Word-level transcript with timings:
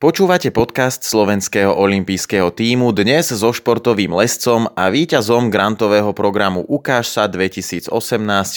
Počúvate 0.00 0.48
podcast 0.48 1.04
slovenského 1.04 1.76
olympijského 1.76 2.48
týmu 2.56 2.88
dnes 2.96 3.36
so 3.36 3.52
športovým 3.52 4.16
lescom 4.16 4.72
a 4.72 4.88
víťazom 4.88 5.52
grantového 5.52 6.16
programu 6.16 6.64
Ukáž 6.64 7.12
sa 7.12 7.28
2018 7.28 7.92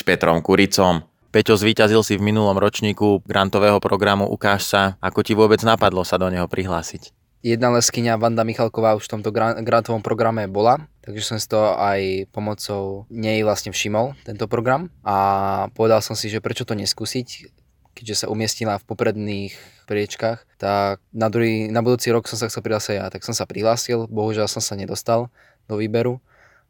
Petrom 0.08 0.40
Kuricom. 0.40 1.04
Peťo, 1.36 1.60
zvíťazil 1.60 2.00
si 2.00 2.16
v 2.16 2.32
minulom 2.32 2.56
ročníku 2.56 3.28
grantového 3.28 3.84
programu 3.84 4.24
Ukáž 4.24 4.64
sa. 4.64 4.96
Ako 5.04 5.20
ti 5.20 5.36
vôbec 5.36 5.60
napadlo 5.68 6.08
sa 6.08 6.16
do 6.16 6.32
neho 6.32 6.48
prihlásiť? 6.48 7.12
Jedna 7.44 7.76
leskyňa 7.76 8.16
Vanda 8.16 8.48
Michalková 8.48 8.96
už 8.96 9.12
v 9.12 9.20
tomto 9.20 9.36
grantovom 9.36 10.00
programe 10.00 10.48
bola, 10.48 10.88
takže 11.04 11.28
som 11.28 11.36
si 11.36 11.52
to 11.52 11.60
aj 11.76 12.24
pomocou 12.32 13.04
nej 13.12 13.44
vlastne 13.44 13.76
všimol, 13.76 14.16
tento 14.24 14.48
program. 14.48 14.88
A 15.04 15.68
povedal 15.76 16.00
som 16.00 16.16
si, 16.16 16.32
že 16.32 16.40
prečo 16.40 16.64
to 16.64 16.72
neskúsiť, 16.72 17.52
keďže 18.00 18.24
sa 18.24 18.32
umiestnila 18.32 18.80
v 18.80 18.88
popredných 18.88 19.73
priečkách, 19.86 20.40
tak 20.58 21.04
na, 21.12 21.28
druhý, 21.28 21.68
na 21.70 21.84
budúci 21.84 22.10
rok 22.10 22.28
som 22.28 22.40
sa 22.40 22.48
chcel 22.48 22.64
prihlásiť 22.64 22.96
ja, 23.00 23.12
tak 23.12 23.24
som 23.24 23.36
sa 23.36 23.48
prihlásil, 23.48 24.08
bohužiaľ 24.08 24.48
som 24.48 24.64
sa 24.64 24.80
nedostal 24.80 25.32
do 25.68 25.80
výberu 25.80 26.24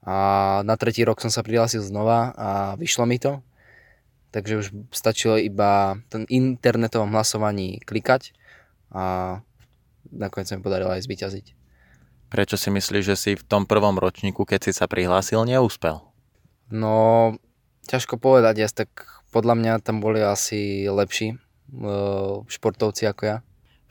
a 0.03 0.59
na 0.67 0.75
tretí 0.75 1.07
rok 1.07 1.23
som 1.23 1.31
sa 1.31 1.45
prihlásil 1.45 1.79
znova 1.79 2.35
a 2.35 2.49
vyšlo 2.75 3.07
mi 3.07 3.17
to. 3.17 3.39
Takže 4.33 4.53
už 4.59 4.67
stačilo 4.89 5.37
iba 5.37 6.01
ten 6.09 6.25
internetovom 6.25 7.13
hlasovaní 7.13 7.79
klikať 7.85 8.33
a 8.89 9.39
nakoniec 10.09 10.49
sa 10.49 10.57
mi 10.57 10.65
podarilo 10.65 10.89
aj 10.91 11.05
zvyťaziť. 11.05 11.45
Prečo 12.33 12.57
si 12.57 12.73
myslíš, 12.73 13.03
že 13.05 13.15
si 13.15 13.31
v 13.37 13.45
tom 13.45 13.69
prvom 13.69 13.93
ročníku, 14.01 14.41
keď 14.41 14.65
si 14.65 14.71
sa 14.73 14.89
prihlásil, 14.89 15.45
neúspel? 15.45 16.01
No, 16.73 17.37
ťažko 17.85 18.17
povedať, 18.17 18.65
ja 18.65 18.67
tak 18.73 18.89
podľa 19.29 19.53
mňa 19.53 19.73
tam 19.85 20.01
boli 20.01 20.17
asi 20.17 20.89
lepší 20.89 21.37
športovci 22.47 23.09
ako 23.09 23.23
ja. 23.25 23.37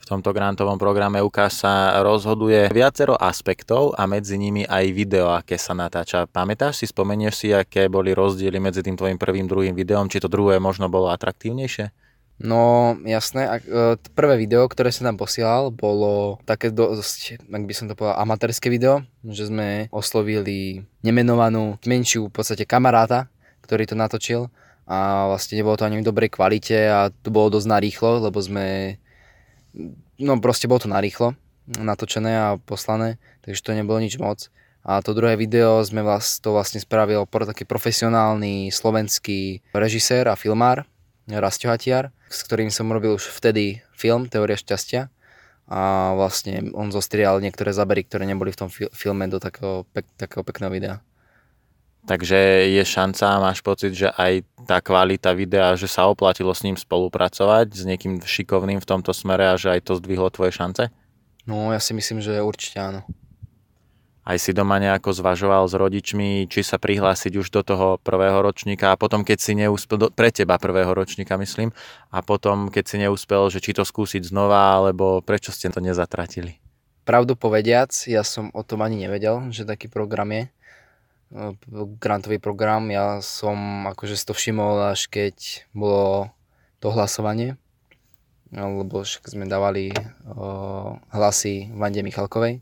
V 0.03 0.11
tomto 0.11 0.35
grantovom 0.35 0.75
programe 0.75 1.23
ukáž 1.23 1.63
sa 1.63 2.03
rozhoduje 2.03 2.67
viacero 2.75 3.15
aspektov 3.15 3.95
a 3.95 4.03
medzi 4.03 4.35
nimi 4.35 4.67
aj 4.67 4.85
video, 4.91 5.31
aké 5.31 5.55
sa 5.55 5.71
natáča. 5.71 6.27
Pamätáš 6.27 6.83
si, 6.83 6.91
spomenieš 6.91 7.39
si, 7.39 7.55
aké 7.55 7.87
boli 7.87 8.11
rozdiely 8.11 8.59
medzi 8.59 8.83
tým 8.83 8.99
tvojim 8.99 9.15
prvým, 9.15 9.47
druhým 9.47 9.71
videom? 9.71 10.11
Či 10.11 10.19
to 10.19 10.27
druhé 10.27 10.59
možno 10.59 10.91
bolo 10.91 11.07
atraktívnejšie? 11.07 11.95
No 12.43 12.91
jasné, 13.07 13.47
a, 13.47 13.55
uh, 13.63 13.95
prvé 14.11 14.35
video, 14.35 14.67
ktoré 14.67 14.91
som 14.91 15.07
tam 15.07 15.15
posielal, 15.15 15.71
bolo 15.71 16.35
také 16.43 16.67
dosť, 16.67 17.39
ak 17.47 17.63
by 17.63 17.71
som 17.71 17.87
to 17.87 17.95
povedal, 17.95 18.19
amatérske 18.19 18.67
video, 18.67 19.07
že 19.23 19.47
sme 19.47 19.87
oslovili 19.87 20.83
nemenovanú 20.99 21.79
menšiu 21.87 22.27
v 22.27 22.35
podstate 22.35 22.67
kamaráta, 22.67 23.31
ktorý 23.63 23.87
to 23.87 23.95
natočil 23.95 24.51
a 24.83 25.31
vlastne 25.31 25.55
nebolo 25.55 25.79
to 25.79 25.87
ani 25.87 26.03
v 26.03 26.07
dobrej 26.07 26.35
kvalite 26.35 26.75
a 26.91 27.07
to 27.11 27.31
bolo 27.31 27.53
dosť 27.53 27.67
narýchlo, 27.71 28.27
lebo 28.27 28.39
sme, 28.43 28.97
no 30.19 30.33
proste 30.43 30.67
bolo 30.67 30.83
to 30.83 30.91
narýchlo 30.91 31.35
natočené 31.63 32.31
a 32.35 32.47
poslané, 32.59 33.15
takže 33.47 33.63
to 33.63 33.71
nebolo 33.71 33.99
nič 34.03 34.19
moc. 34.19 34.51
A 34.83 34.99
to 34.99 35.15
druhé 35.15 35.39
video 35.39 35.79
sme 35.79 36.03
vlast, 36.03 36.43
to 36.43 36.51
vlastne 36.51 36.83
spravil 36.83 37.23
taký 37.23 37.63
profesionálny 37.63 38.67
slovenský 38.67 39.63
režisér 39.71 40.27
a 40.27 40.35
filmár, 40.35 40.83
Rastio 41.23 41.71
Hatiar, 41.71 42.11
s 42.27 42.43
ktorým 42.43 42.67
som 42.67 42.91
robil 42.91 43.15
už 43.15 43.31
vtedy 43.31 43.79
film 43.95 44.27
Teória 44.27 44.59
šťastia 44.59 45.07
a 45.71 46.11
vlastne 46.19 46.75
on 46.75 46.91
zostrial 46.91 47.39
niektoré 47.39 47.71
zábery, 47.71 48.03
ktoré 48.03 48.27
neboli 48.27 48.51
v 48.51 48.59
tom 48.59 48.69
filme 48.69 49.23
do 49.31 49.39
takého, 49.39 49.87
pek, 49.95 50.03
takého 50.19 50.43
pekného 50.43 50.67
videa. 50.67 50.95
Takže 52.03 52.67
je 52.67 52.83
šanca, 52.83 53.39
máš 53.39 53.63
pocit, 53.63 53.95
že 53.95 54.11
aj 54.11 54.43
tá 54.67 54.83
kvalita 54.83 55.31
videa, 55.31 55.79
že 55.79 55.87
sa 55.87 56.11
oplatilo 56.11 56.51
s 56.51 56.67
ním 56.67 56.75
spolupracovať, 56.75 57.71
s 57.71 57.83
niekým 57.87 58.19
šikovným 58.19 58.83
v 58.83 58.89
tomto 58.89 59.15
smere 59.15 59.55
a 59.55 59.55
že 59.55 59.79
aj 59.79 59.87
to 59.87 59.93
zdvihlo 59.95 60.27
tvoje 60.27 60.51
šance? 60.51 60.91
No, 61.47 61.71
ja 61.71 61.79
si 61.79 61.95
myslím, 61.95 62.19
že 62.19 62.43
určite 62.43 62.79
áno. 62.79 63.01
Aj 64.23 64.39
si 64.39 64.55
doma 64.55 64.79
nejako 64.79 65.11
zvažoval 65.11 65.67
s 65.67 65.75
rodičmi, 65.75 66.47
či 66.47 66.63
sa 66.63 66.79
prihlásiť 66.79 67.35
už 67.39 67.51
do 67.51 67.59
toho 67.59 67.99
prvého 67.99 68.39
ročníka 68.39 68.95
a 68.95 68.99
potom, 68.99 69.27
keď 69.27 69.37
si 69.39 69.51
neúspel, 69.51 70.11
pre 70.15 70.31
teba 70.31 70.55
prvého 70.55 70.95
ročníka 70.95 71.35
myslím, 71.35 71.75
a 72.07 72.23
potom, 72.23 72.71
keď 72.71 72.83
si 72.87 72.97
neúspel, 73.03 73.51
že 73.51 73.59
či 73.59 73.75
to 73.75 73.83
skúsiť 73.83 74.23
znova, 74.23 74.79
alebo 74.79 75.19
prečo 75.19 75.51
ste 75.51 75.67
to 75.67 75.83
nezatratili? 75.83 76.55
Pravdu 77.03 77.35
povediac, 77.35 77.91
ja 78.07 78.23
som 78.23 78.47
o 78.55 78.63
tom 78.63 78.79
ani 78.79 79.03
nevedel, 79.03 79.51
že 79.51 79.67
taký 79.67 79.91
program 79.91 80.31
je 80.31 80.43
grantový 81.97 82.37
program. 82.37 82.93
Ja 82.93 83.17
som 83.25 83.89
akože 83.89 84.13
si 84.13 84.25
to 84.25 84.37
všimol 84.37 84.93
až 84.93 85.09
keď 85.09 85.65
bolo 85.73 86.29
to 86.77 86.93
hlasovanie, 86.93 87.57
lebo 88.53 89.01
však 89.01 89.33
sme 89.33 89.49
dávali 89.49 89.89
hlasy 91.09 91.73
Vande 91.73 92.05
Michalkovej, 92.05 92.61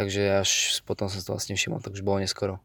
takže 0.00 0.40
až 0.40 0.80
potom 0.88 1.12
som 1.12 1.20
to 1.20 1.36
vlastne 1.36 1.58
všimol, 1.58 1.84
takže 1.84 2.00
bolo 2.06 2.24
neskoro. 2.24 2.64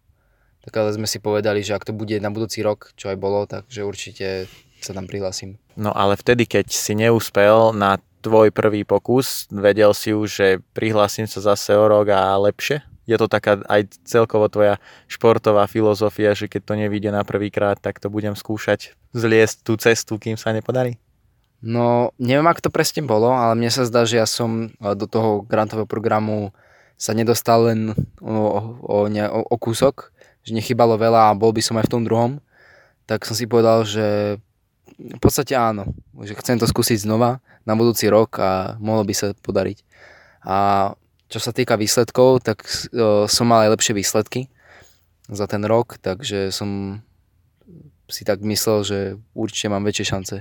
Tak 0.64 0.76
ale 0.76 0.92
sme 0.96 1.08
si 1.08 1.24
povedali, 1.24 1.64
že 1.64 1.76
ak 1.76 1.88
to 1.88 1.96
bude 1.96 2.16
na 2.20 2.32
budúci 2.32 2.60
rok, 2.64 2.92
čo 3.00 3.12
aj 3.12 3.18
bolo, 3.20 3.48
takže 3.48 3.84
určite 3.84 4.52
sa 4.80 4.92
tam 4.96 5.08
prihlasím. 5.08 5.60
No 5.76 5.92
ale 5.96 6.20
vtedy, 6.20 6.48
keď 6.48 6.72
si 6.72 6.96
neúspel 6.96 7.72
na 7.76 8.00
tvoj 8.20 8.52
prvý 8.52 8.84
pokus, 8.84 9.48
vedel 9.48 9.96
si 9.96 10.12
už, 10.12 10.28
že 10.28 10.48
prihlásim 10.76 11.28
sa 11.28 11.40
zase 11.40 11.72
o 11.76 11.88
rok 11.88 12.12
a 12.12 12.36
lepšie? 12.36 12.84
Je 13.10 13.18
to 13.18 13.26
taká 13.26 13.58
aj 13.66 13.90
celkovo 14.06 14.46
tvoja 14.54 14.78
športová 15.10 15.66
filozofia, 15.66 16.38
že 16.38 16.46
keď 16.46 16.62
to 16.62 16.74
nevíde 16.78 17.10
na 17.10 17.26
prvýkrát, 17.26 17.82
tak 17.82 17.98
to 17.98 18.14
budem 18.14 18.38
skúšať 18.38 18.94
zliesť 19.18 19.66
tú 19.66 19.74
cestu, 19.82 20.22
kým 20.22 20.38
sa 20.38 20.54
nepodarí? 20.54 21.02
No, 21.60 22.14
neviem, 22.22 22.46
ako 22.46 22.70
to 22.70 22.72
presne 22.72 23.04
bolo, 23.04 23.34
ale 23.34 23.58
mne 23.58 23.74
sa 23.74 23.84
zdá, 23.84 24.06
že 24.08 24.22
ja 24.22 24.30
som 24.30 24.72
e, 24.72 24.96
do 24.96 25.10
toho 25.10 25.44
grantového 25.44 25.90
programu 25.90 26.56
sa 26.96 27.12
nedostal 27.12 27.68
len 27.68 27.92
o, 28.24 28.32
o, 28.80 28.98
o, 29.10 29.40
o 29.44 29.56
kúsok, 29.60 30.14
že 30.46 30.56
nechybalo 30.56 30.96
veľa 30.96 31.34
a 31.34 31.38
bol 31.38 31.52
by 31.52 31.60
som 31.60 31.76
aj 31.76 31.90
v 31.90 31.94
tom 31.98 32.04
druhom, 32.08 32.32
tak 33.10 33.28
som 33.28 33.36
si 33.36 33.44
povedal, 33.50 33.84
že 33.84 34.40
v 35.00 35.20
podstate 35.20 35.56
áno, 35.56 35.92
že 36.24 36.36
chcem 36.40 36.60
to 36.60 36.68
skúsiť 36.68 37.04
znova 37.04 37.44
na 37.68 37.74
budúci 37.76 38.08
rok 38.08 38.40
a 38.40 38.80
mohlo 38.80 39.04
by 39.04 39.14
sa 39.16 39.28
podariť. 39.36 39.84
A 40.44 40.92
čo 41.30 41.40
sa 41.40 41.54
týka 41.54 41.78
výsledkov, 41.78 42.42
tak 42.42 42.66
som 43.30 43.46
mal 43.46 43.70
aj 43.70 43.78
lepšie 43.78 43.94
výsledky 43.94 44.50
za 45.30 45.46
ten 45.46 45.62
rok, 45.62 46.02
takže 46.02 46.50
som 46.50 47.02
si 48.10 48.26
tak 48.26 48.42
myslel, 48.42 48.82
že 48.82 49.00
určite 49.38 49.70
mám 49.70 49.86
väčšie 49.86 50.06
šance. 50.10 50.36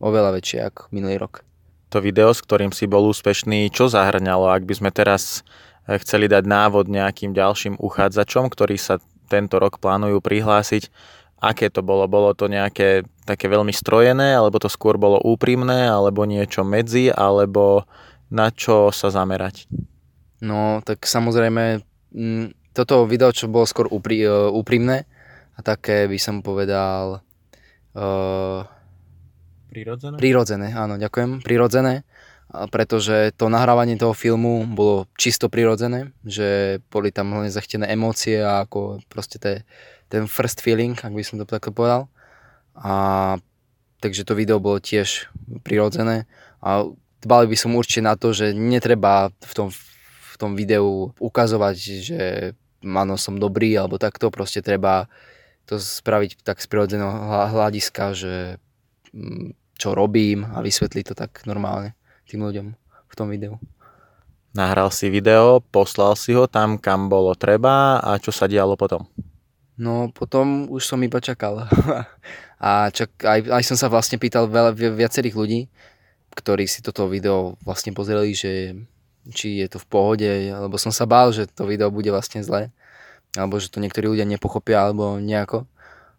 Oveľa 0.00 0.34
väčšie 0.34 0.58
ako 0.66 0.90
minulý 0.90 1.20
rok. 1.20 1.44
To 1.92 2.00
video, 2.00 2.32
s 2.32 2.40
ktorým 2.40 2.72
si 2.72 2.88
bol 2.88 3.04
úspešný, 3.12 3.68
čo 3.68 3.86
zahrňalo, 3.86 4.48
ak 4.48 4.64
by 4.64 4.74
sme 4.80 4.90
teraz 4.90 5.44
eh, 5.86 6.00
chceli 6.00 6.26
dať 6.26 6.48
návod 6.48 6.88
nejakým 6.88 7.36
ďalším 7.36 7.76
uchádzačom, 7.78 8.48
ktorí 8.48 8.80
sa 8.80 8.98
tento 9.28 9.60
rok 9.60 9.76
plánujú 9.78 10.24
prihlásiť, 10.24 10.88
aké 11.38 11.68
to 11.68 11.84
bolo? 11.84 12.08
Bolo 12.08 12.32
to 12.32 12.48
nejaké 12.48 13.04
také 13.28 13.46
veľmi 13.46 13.70
strojené, 13.76 14.34
alebo 14.34 14.56
to 14.56 14.72
skôr 14.72 14.96
bolo 14.96 15.20
úprimné, 15.20 15.86
alebo 15.86 16.24
niečo 16.24 16.64
medzi, 16.64 17.12
alebo 17.12 17.84
na 18.32 18.48
čo 18.48 18.88
sa 18.88 19.12
zamerať? 19.12 19.68
No, 20.42 20.82
tak 20.82 21.06
samozrejme, 21.06 21.86
mm, 22.10 22.74
toto 22.74 23.06
video, 23.06 23.30
čo 23.30 23.46
bolo 23.46 23.62
skôr 23.62 23.86
úpri, 23.86 24.26
uh, 24.26 24.50
úprimné 24.50 25.06
a 25.54 25.60
také 25.62 26.10
by 26.10 26.18
som 26.18 26.42
povedal... 26.42 27.22
Uh, 27.94 28.66
prirodzené? 29.70 30.16
Prirodzené, 30.18 30.68
áno, 30.74 30.98
ďakujem. 30.98 31.46
Prirodzené, 31.46 32.02
pretože 32.74 33.32
to 33.38 33.46
nahrávanie 33.48 33.96
toho 33.96 34.12
filmu 34.12 34.66
bolo 34.66 35.08
čisto 35.16 35.46
prirodzené, 35.48 36.12
že 36.26 36.82
boli 36.92 37.08
tam 37.14 37.32
hlavne 37.32 37.48
zachtené 37.48 37.88
emócie 37.88 38.42
a 38.42 38.66
ako 38.66 39.00
proste 39.08 39.38
te, 39.40 39.64
ten 40.12 40.28
first 40.28 40.60
feeling, 40.60 40.98
ak 40.98 41.14
by 41.14 41.24
som 41.24 41.40
to 41.40 41.48
takto 41.48 41.72
povedal. 41.72 42.12
A 42.76 43.36
takže 44.04 44.26
to 44.26 44.36
video 44.36 44.60
bolo 44.60 44.82
tiež 44.82 45.30
prirodzené 45.64 46.28
a 46.60 46.84
dbali 47.22 47.46
by 47.48 47.56
som 47.56 47.78
určite 47.78 48.04
na 48.04 48.18
to, 48.18 48.34
že 48.34 48.52
netreba 48.52 49.30
v 49.30 49.52
tom 49.54 49.68
tom 50.42 50.58
videu 50.58 51.14
ukazovať, 51.22 51.76
že 52.02 52.20
áno, 52.82 53.14
som 53.14 53.38
dobrý 53.38 53.78
alebo 53.78 54.02
takto, 54.02 54.34
proste 54.34 54.58
treba 54.58 55.06
to 55.70 55.78
spraviť 55.78 56.42
tak 56.42 56.58
z 56.58 56.66
prirodzeného 56.66 57.46
hľadiska, 57.54 58.04
že 58.18 58.34
mm, 59.14 59.54
čo 59.78 59.94
robím 59.94 60.42
a 60.42 60.58
vysvetliť 60.58 61.04
to 61.06 61.14
tak 61.14 61.46
normálne 61.46 61.94
tým 62.26 62.42
ľuďom 62.42 62.66
v 62.82 63.14
tom 63.14 63.30
videu. 63.30 63.62
Nahral 64.52 64.92
si 64.92 65.08
video, 65.08 65.64
poslal 65.64 66.12
si 66.18 66.36
ho 66.36 66.44
tam, 66.44 66.76
kam 66.76 67.08
bolo 67.08 67.32
treba 67.32 68.02
a 68.02 68.20
čo 68.20 68.34
sa 68.34 68.44
dialo 68.44 68.76
potom? 68.76 69.08
No 69.80 70.12
potom 70.12 70.68
už 70.68 70.84
som 70.84 71.00
iba 71.00 71.22
čakal. 71.22 71.64
a 72.60 72.92
čak, 72.92 73.16
aj, 73.24 73.48
aj 73.48 73.62
som 73.64 73.76
sa 73.80 73.88
vlastne 73.88 74.20
pýtal 74.20 74.50
veľa, 74.50 74.76
viacerých 74.76 75.38
ľudí, 75.38 75.60
ktorí 76.36 76.68
si 76.68 76.84
toto 76.84 77.08
video 77.08 77.56
vlastne 77.64 77.96
pozreli, 77.96 78.36
že 78.36 78.76
či 79.30 79.62
je 79.62 79.70
to 79.70 79.78
v 79.78 79.86
pohode, 79.86 80.30
alebo 80.50 80.74
som 80.74 80.90
sa 80.90 81.06
bál, 81.06 81.30
že 81.30 81.46
to 81.46 81.62
video 81.68 81.94
bude 81.94 82.10
vlastne 82.10 82.42
zlé, 82.42 82.74
alebo 83.38 83.62
že 83.62 83.70
to 83.70 83.78
niektorí 83.78 84.10
ľudia 84.10 84.26
nepochopia, 84.26 84.82
alebo 84.82 85.22
nejako. 85.22 85.70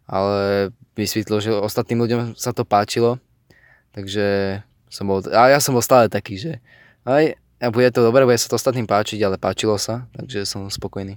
Ale 0.08 0.72
vysvetlo, 0.96 1.36
že 1.44 1.52
ostatným 1.52 2.00
ľuďom 2.00 2.20
sa 2.40 2.56
to 2.56 2.64
páčilo, 2.64 3.20
takže 3.92 4.60
som 4.88 5.04
bol, 5.10 5.20
a 5.26 5.52
ja 5.52 5.58
som 5.60 5.76
bol 5.76 5.84
stále 5.84 6.08
taký, 6.08 6.40
že 6.40 6.52
aj 7.04 7.36
A 7.64 7.70
bude 7.72 7.88
to 7.88 8.04
dobre, 8.04 8.28
bude 8.28 8.36
sa 8.36 8.50
to 8.50 8.60
ostatným 8.60 8.84
páčiť, 8.84 9.16
ale 9.24 9.40
páčilo 9.40 9.80
sa, 9.80 10.04
takže 10.12 10.44
som 10.44 10.68
spokojný. 10.68 11.16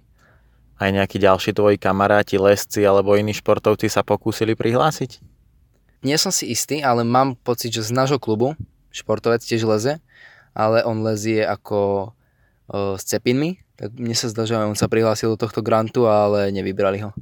Aj 0.79 0.93
nejakí 0.93 1.19
ďalší 1.19 1.51
tvoji 1.51 1.75
kamaráti, 1.81 2.37
lesci 2.37 2.85
alebo 2.85 3.17
iní 3.17 3.35
športovci 3.35 3.89
sa 3.89 4.05
pokúsili 4.05 4.55
prihlásiť? 4.55 5.19
Nie 6.05 6.21
som 6.21 6.29
si 6.29 6.47
istý, 6.53 6.85
ale 6.85 7.01
mám 7.01 7.33
pocit, 7.33 7.73
že 7.73 7.83
z 7.83 7.91
nášho 7.91 8.21
klubu 8.21 8.53
športovec 8.93 9.41
tiež 9.41 9.65
leze, 9.65 9.97
ale 10.57 10.81
on 10.81 11.05
lezie 11.05 11.45
ako 11.45 12.09
o, 12.09 12.97
s 12.97 13.05
cepinmi, 13.05 13.61
tak 13.77 13.93
mne 13.93 14.17
sa 14.17 14.25
zdá, 14.33 14.49
že 14.49 14.57
on 14.57 14.73
sa 14.73 14.89
prihlásil 14.89 15.37
do 15.37 15.37
tohto 15.37 15.61
grantu, 15.61 16.09
ale 16.09 16.49
nevybrali 16.49 17.05
ho. 17.05 17.13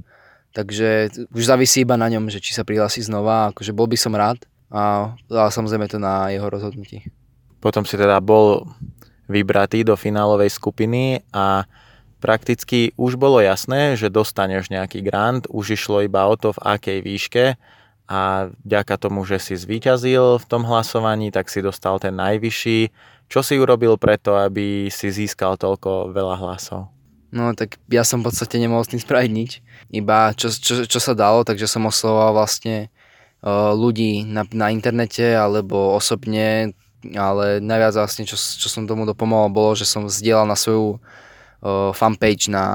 Takže 0.55 1.11
už 1.35 1.43
závisí 1.43 1.83
iba 1.83 1.99
na 1.99 2.07
ňom, 2.07 2.31
že 2.31 2.39
či 2.39 2.55
sa 2.55 2.63
prihlási 2.63 3.03
znova, 3.03 3.51
akože 3.51 3.75
bol 3.75 3.91
by 3.91 3.99
som 3.99 4.15
rád, 4.15 4.39
a, 4.71 5.11
ale 5.27 5.51
samozrejme 5.51 5.91
to 5.91 5.99
na 5.99 6.31
jeho 6.31 6.47
rozhodnutí. 6.47 7.03
Potom 7.59 7.83
si 7.83 7.99
teda 7.99 8.23
bol 8.23 8.63
vybratý 9.27 9.83
do 9.83 9.99
finálovej 9.99 10.55
skupiny 10.55 11.27
a 11.35 11.67
prakticky 12.23 12.95
už 12.95 13.19
bolo 13.19 13.43
jasné, 13.43 13.99
že 13.99 14.07
dostaneš 14.07 14.71
nejaký 14.71 15.03
grant, 15.03 15.43
už 15.51 15.75
išlo 15.75 16.07
iba 16.07 16.23
o 16.23 16.39
to, 16.39 16.55
v 16.55 16.63
akej 16.63 16.99
výške 17.03 17.45
a 18.05 18.53
vďaka 18.61 19.01
tomu, 19.01 19.25
že 19.25 19.41
si 19.41 19.57
zvíťazil 19.57 20.37
v 20.37 20.45
tom 20.45 20.61
hlasovaní, 20.65 21.33
tak 21.33 21.49
si 21.49 21.65
dostal 21.65 21.97
ten 21.97 22.13
najvyšší. 22.13 22.93
Čo 23.25 23.41
si 23.41 23.57
urobil 23.57 23.97
preto, 23.97 24.37
aby 24.37 24.93
si 24.93 25.09
získal 25.09 25.57
toľko 25.57 26.13
veľa 26.13 26.37
hlasov? 26.37 26.93
No 27.33 27.51
tak 27.57 27.81
ja 27.89 28.05
som 28.05 28.21
v 28.21 28.29
podstate 28.29 28.61
nemohol 28.61 28.85
s 28.85 28.93
tým 28.93 29.01
spraviť 29.01 29.31
nič. 29.33 29.51
Iba 29.89 30.37
čo, 30.37 30.53
čo, 30.53 30.85
čo 30.85 30.99
sa 31.01 31.17
dalo, 31.17 31.41
takže 31.41 31.65
som 31.65 31.89
oslovoval 31.89 32.37
vlastne 32.45 32.93
uh, 33.41 33.73
ľudí 33.73 34.21
na, 34.23 34.45
na 34.53 34.69
internete 34.69 35.33
alebo 35.33 35.97
osobne, 35.97 36.77
ale 37.17 37.57
najviac 37.57 37.97
vlastne, 37.97 38.29
čo, 38.29 38.37
čo 38.37 38.69
som 38.69 38.85
tomu 38.85 39.09
dopomohol, 39.09 39.49
bolo, 39.49 39.73
že 39.73 39.89
som 39.89 40.05
vzdielal 40.05 40.45
na 40.45 40.53
svoju 40.53 41.01
uh, 41.01 41.89
fanpage 41.91 42.53
na 42.53 42.65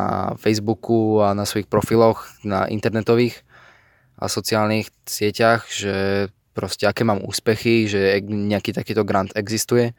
Facebooku 0.43 1.23
a 1.23 1.33
na 1.39 1.47
svojich 1.47 1.71
profiloch 1.71 2.27
na 2.43 2.67
internetových 2.67 3.47
a 4.21 4.29
sociálnych 4.29 4.93
sieťach, 5.09 5.65
že 5.73 6.29
proste 6.53 6.85
aké 6.85 7.09
mám 7.09 7.25
úspechy, 7.25 7.89
že 7.89 8.21
nejaký 8.21 8.77
takýto 8.77 9.01
grant 9.03 9.33
existuje 9.33 9.97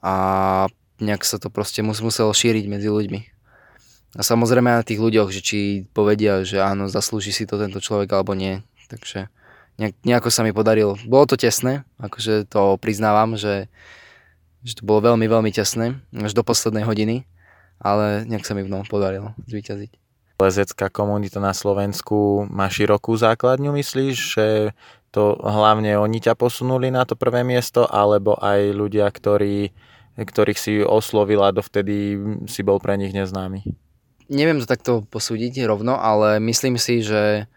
a 0.00 0.14
nejak 0.96 1.22
sa 1.28 1.36
to 1.36 1.52
proste 1.52 1.84
muselo 1.84 2.32
šíriť 2.32 2.64
medzi 2.66 2.88
ľuďmi. 2.88 3.20
A 4.18 4.26
samozrejme 4.26 4.74
na 4.74 4.82
tých 4.82 4.98
ľuďoch, 4.98 5.30
že 5.30 5.40
či 5.44 5.58
povedia, 5.94 6.42
že 6.42 6.58
áno, 6.58 6.90
zaslúži 6.90 7.30
si 7.30 7.46
to 7.46 7.60
tento 7.60 7.78
človek 7.78 8.10
alebo 8.10 8.34
nie. 8.34 8.64
Takže 8.90 9.30
nejak, 9.78 9.94
nejako 10.02 10.28
sa 10.34 10.42
mi 10.42 10.50
podarilo. 10.50 10.98
Bolo 11.06 11.30
to 11.30 11.38
tesné, 11.38 11.86
akože 12.02 12.50
to 12.50 12.74
priznávam, 12.82 13.38
že, 13.38 13.70
že 14.66 14.80
to 14.80 14.82
bolo 14.82 15.14
veľmi, 15.14 15.30
veľmi 15.30 15.50
tesné, 15.54 15.94
až 16.10 16.32
do 16.34 16.42
poslednej 16.42 16.82
hodiny, 16.82 17.22
ale 17.78 18.26
nejak 18.26 18.42
sa 18.42 18.58
mi 18.58 18.66
v 18.66 18.72
podarilo 18.90 19.32
zvíťaziť. 19.46 20.09
Lezecká 20.40 20.88
komunita 20.88 21.36
na 21.36 21.52
Slovensku 21.52 22.48
má 22.48 22.72
širokú 22.72 23.12
základňu, 23.12 23.76
myslíš, 23.76 24.16
že 24.16 24.46
to 25.12 25.36
hlavne 25.36 26.00
oni 26.00 26.18
ťa 26.24 26.32
posunuli 26.32 26.88
na 26.88 27.04
to 27.04 27.12
prvé 27.12 27.44
miesto, 27.44 27.84
alebo 27.84 28.40
aj 28.40 28.72
ľudia, 28.72 29.12
ktorí, 29.12 29.68
ktorých 30.16 30.58
si 30.58 30.80
oslovila, 30.80 31.52
dovtedy 31.52 32.16
si 32.48 32.64
bol 32.64 32.80
pre 32.80 32.96
nich 32.96 33.12
neznámy? 33.12 33.68
neviem 34.30 34.62
to 34.62 34.70
takto 34.70 35.02
posúdiť 35.10 35.66
rovno, 35.66 35.98
ale 35.98 36.38
myslím 36.38 36.78
si, 36.78 37.02
že 37.02 37.50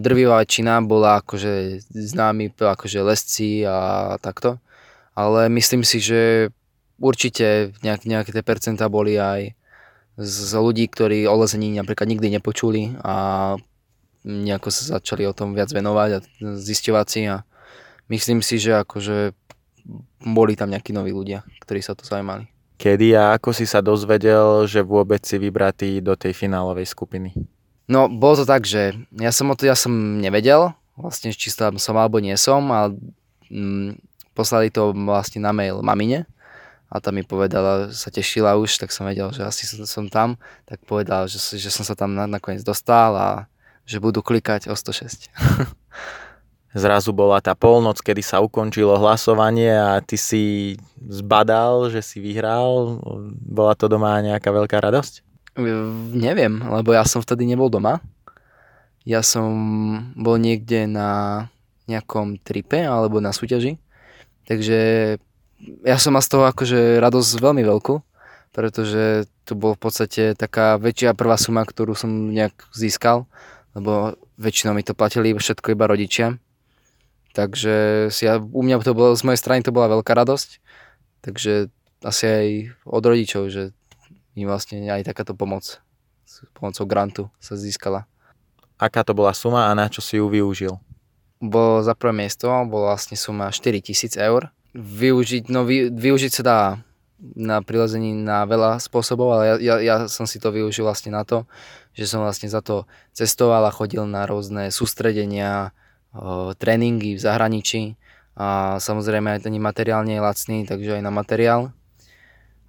drvivá 0.00 0.40
väčšina 0.42 0.80
bola 0.88 1.20
akože 1.20 1.84
známi 1.92 2.56
akože 2.56 3.00
lesci 3.04 3.62
a 3.68 4.16
takto. 4.18 4.56
Ale 5.12 5.52
myslím 5.52 5.84
si, 5.84 6.00
že 6.00 6.50
určite 6.96 7.76
nejak, 7.84 8.08
nejaké 8.08 8.30
tie 8.32 8.44
percentá 8.44 8.88
boli 8.88 9.20
aj 9.20 9.52
z 10.16 10.56
ľudí, 10.56 10.88
ktorí 10.88 11.28
o 11.28 11.36
lezení 11.36 11.76
napríklad 11.76 12.08
nikdy 12.08 12.40
nepočuli 12.40 12.96
a 13.04 13.56
nejako 14.24 14.72
sa 14.72 14.98
začali 14.98 15.28
o 15.28 15.36
tom 15.36 15.52
viac 15.52 15.68
venovať 15.70 16.10
a 16.16 16.18
zisťovať 16.56 17.06
si 17.06 17.20
a 17.28 17.44
myslím 18.08 18.40
si, 18.40 18.56
že 18.56 18.80
akože 18.80 19.36
boli 20.26 20.58
tam 20.58 20.72
nejakí 20.72 20.90
noví 20.90 21.14
ľudia, 21.14 21.46
ktorí 21.62 21.84
sa 21.84 21.94
to 21.94 22.02
zaujímali. 22.02 22.48
Kedy 22.76 23.16
a 23.16 23.38
ako 23.38 23.56
si 23.56 23.64
sa 23.64 23.80
dozvedel, 23.80 24.68
že 24.68 24.84
vôbec 24.84 25.22
si 25.24 25.40
vybratý 25.40 26.04
do 26.04 26.12
tej 26.18 26.36
finálovej 26.36 26.88
skupiny? 26.90 27.32
No, 27.86 28.10
bolo 28.10 28.42
to 28.42 28.44
tak, 28.44 28.66
že 28.66 28.98
ja 29.14 29.30
som 29.30 29.48
o 29.52 29.54
to, 29.56 29.64
ja 29.64 29.78
som 29.78 30.18
nevedel, 30.18 30.74
vlastne 30.98 31.30
či 31.30 31.48
tam 31.54 31.78
som 31.78 31.94
alebo 31.96 32.18
nie 32.18 32.34
som, 32.34 32.66
a 32.74 32.90
mm, 33.48 33.96
poslali 34.34 34.68
to 34.74 34.90
vlastne 34.92 35.40
na 35.40 35.54
mail 35.54 35.80
mamine 35.80 36.26
a 36.86 37.02
tam 37.02 37.18
mi 37.18 37.26
povedala, 37.26 37.90
sa 37.90 38.08
tešila 38.14 38.54
už, 38.58 38.78
tak 38.78 38.94
som 38.94 39.06
vedel, 39.06 39.30
že 39.34 39.42
asi 39.42 39.66
som, 39.66 39.82
som 39.86 40.04
tam, 40.06 40.38
tak 40.64 40.82
povedal, 40.86 41.26
že, 41.26 41.38
že 41.38 41.70
som 41.70 41.82
sa 41.82 41.98
tam 41.98 42.14
nakoniec 42.14 42.62
dostal 42.62 43.14
a 43.18 43.28
že 43.86 43.98
budú 43.98 44.22
klikať 44.22 44.70
o 44.70 44.74
106. 44.74 45.30
zrazu 46.76 47.16
bola 47.16 47.40
tá 47.40 47.56
polnoc, 47.56 48.04
kedy 48.04 48.20
sa 48.20 48.44
ukončilo 48.44 49.00
hlasovanie 49.00 49.72
a 49.72 50.04
ty 50.04 50.20
si 50.20 50.76
zbadal, 51.00 51.88
že 51.88 52.04
si 52.04 52.20
vyhral. 52.20 53.00
Bola 53.32 53.72
to 53.72 53.88
doma 53.88 54.20
nejaká 54.20 54.52
veľká 54.52 54.76
radosť? 54.84 55.24
Neviem, 56.12 56.60
lebo 56.60 56.92
ja 56.92 57.08
som 57.08 57.24
vtedy 57.24 57.48
nebol 57.48 57.72
doma. 57.72 58.04
Ja 59.08 59.24
som 59.24 59.48
bol 60.12 60.36
niekde 60.36 60.84
na 60.84 61.48
nejakom 61.88 62.36
tripe 62.44 62.84
alebo 62.84 63.24
na 63.24 63.32
súťaži. 63.32 63.80
Takže 64.44 64.78
ja 65.84 65.96
som 65.96 66.16
mal 66.16 66.24
z 66.24 66.30
toho 66.36 66.44
akože 66.48 67.00
radosť 67.00 67.40
veľmi 67.40 67.62
veľkú, 67.64 67.94
pretože 68.52 69.28
to 69.48 69.52
bol 69.54 69.76
v 69.76 69.82
podstate 69.82 70.36
taká 70.36 70.76
väčšia 70.80 71.16
prvá 71.16 71.36
suma, 71.36 71.62
ktorú 71.64 71.96
som 71.96 72.10
nejak 72.32 72.72
získal, 72.74 73.28
lebo 73.76 74.16
väčšinou 74.36 74.76
mi 74.76 74.84
to 74.84 74.96
platili 74.96 75.32
všetko 75.32 75.72
iba 75.76 75.88
rodičia 75.88 76.36
Takže 77.36 78.08
si 78.08 78.24
ja, 78.24 78.40
u 78.40 78.62
mňa 78.64 78.80
to 78.80 78.96
bolo, 78.96 79.12
z 79.12 79.20
mojej 79.28 79.36
strany 79.36 79.60
to 79.60 79.68
bola 79.68 79.92
veľká 79.92 80.16
radosť. 80.16 80.56
Takže 81.20 81.68
asi 82.00 82.24
aj 82.24 82.48
od 82.88 83.04
rodičov, 83.04 83.52
že 83.52 83.76
im 84.32 84.48
vlastne 84.48 84.80
aj 84.88 85.04
takáto 85.04 85.36
pomoc 85.36 85.84
s 86.24 86.34
pomocou 86.56 86.88
grantu 86.88 87.22
sa 87.36 87.52
získala. 87.60 88.08
Aká 88.80 89.04
to 89.04 89.12
bola 89.12 89.36
suma 89.36 89.68
a 89.68 89.76
na 89.76 89.92
čo 89.92 90.00
si 90.00 90.16
ju 90.16 90.32
využil? 90.32 90.80
Bolo 91.36 91.84
za 91.84 91.92
prvé 91.92 92.24
miesto, 92.24 92.48
bola 92.64 92.96
vlastne 92.96 93.20
suma 93.20 93.52
4000 93.52 94.16
eur. 94.16 94.48
Využiť, 94.76 95.48
no 95.48 95.64
vy, 95.64 95.88
využiť 95.88 96.32
sa 96.36 96.42
dá 96.44 96.60
na 97.16 97.64
prilezení 97.64 98.12
na 98.12 98.44
veľa 98.44 98.76
spôsobov, 98.76 99.32
ale 99.32 99.44
ja, 99.48 99.56
ja, 99.56 99.74
ja 99.80 99.96
som 100.04 100.28
si 100.28 100.36
to 100.36 100.52
využil 100.52 100.84
vlastne 100.84 101.16
na 101.16 101.24
to, 101.24 101.48
že 101.96 102.04
som 102.04 102.20
vlastne 102.20 102.52
za 102.52 102.60
to 102.60 102.84
cestoval 103.16 103.64
a 103.64 103.72
chodil 103.72 104.04
na 104.04 104.28
rôzne 104.28 104.68
sústredenia, 104.68 105.72
tréningy 106.60 107.16
v 107.16 107.20
zahraničí 107.20 107.82
a 108.36 108.76
samozrejme 108.76 109.32
aj 109.36 109.48
ten 109.48 109.56
materiál 109.56 110.04
nie 110.04 110.20
je 110.20 110.24
lacný, 110.24 110.58
takže 110.68 111.00
aj 111.00 111.02
na 111.04 111.12
materiál. 111.12 111.72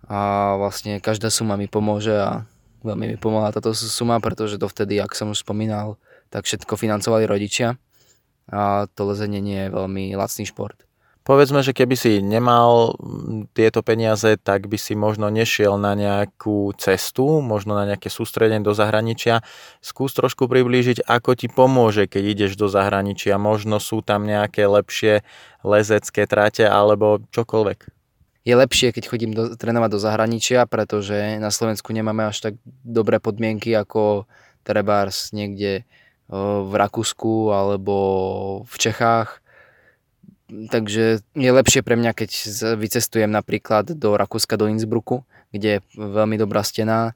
A 0.08 0.56
vlastne 0.56 1.04
každá 1.04 1.28
suma 1.28 1.60
mi 1.60 1.68
pomôže 1.68 2.16
a 2.16 2.48
veľmi 2.88 3.16
mi 3.16 3.18
pomohla 3.20 3.52
táto 3.52 3.76
suma, 3.76 4.24
pretože 4.24 4.56
dovtedy, 4.56 4.96
ak 5.04 5.12
som 5.12 5.36
už 5.36 5.44
spomínal, 5.44 6.00
tak 6.32 6.48
všetko 6.48 6.80
financovali 6.80 7.28
rodičia 7.28 7.76
a 8.48 8.88
to 8.96 9.12
lezenie 9.12 9.44
nie 9.44 9.60
je 9.68 9.76
veľmi 9.76 10.16
lacný 10.16 10.48
šport. 10.48 10.87
Povedzme, 11.28 11.60
že 11.60 11.76
keby 11.76 12.00
si 12.00 12.24
nemal 12.24 12.96
tieto 13.52 13.84
peniaze, 13.84 14.40
tak 14.40 14.72
by 14.72 14.80
si 14.80 14.96
možno 14.96 15.28
nešiel 15.28 15.76
na 15.76 15.92
nejakú 15.92 16.72
cestu, 16.80 17.44
možno 17.44 17.76
na 17.76 17.84
nejaké 17.84 18.08
sústredenie 18.08 18.64
do 18.64 18.72
zahraničia. 18.72 19.44
Skús 19.84 20.16
trošku 20.16 20.48
priblížiť, 20.48 21.04
ako 21.04 21.36
ti 21.36 21.52
pomôže, 21.52 22.08
keď 22.08 22.24
ideš 22.32 22.56
do 22.56 22.72
zahraničia. 22.72 23.36
Možno 23.36 23.84
sú 23.84 24.00
tam 24.00 24.24
nejaké 24.24 24.72
lepšie 24.72 25.28
lezecké 25.68 26.24
trate 26.32 26.64
alebo 26.64 27.20
čokoľvek. 27.36 27.92
Je 28.48 28.56
lepšie, 28.56 28.96
keď 28.96 29.04
chodím 29.12 29.36
do, 29.36 29.52
trénovať 29.60 29.90
do 29.92 30.00
zahraničia, 30.00 30.64
pretože 30.64 31.44
na 31.44 31.52
Slovensku 31.52 31.92
nemáme 31.92 32.32
až 32.32 32.40
tak 32.40 32.54
dobré 32.88 33.20
podmienky 33.20 33.76
ako 33.76 34.32
trebárs 34.64 35.36
niekde 35.36 35.84
v 36.32 36.72
Rakúsku 36.72 37.52
alebo 37.52 37.96
v 38.64 38.76
Čechách 38.80 39.44
takže 40.48 41.22
je 41.36 41.52
lepšie 41.52 41.84
pre 41.84 42.00
mňa, 42.00 42.12
keď 42.16 42.30
vycestujem 42.80 43.28
napríklad 43.28 43.92
do 43.96 44.16
Rakúska, 44.16 44.56
do 44.56 44.72
Innsbrucku, 44.72 45.28
kde 45.52 45.80
je 45.80 45.84
veľmi 45.96 46.40
dobrá 46.40 46.64
stena 46.64 47.16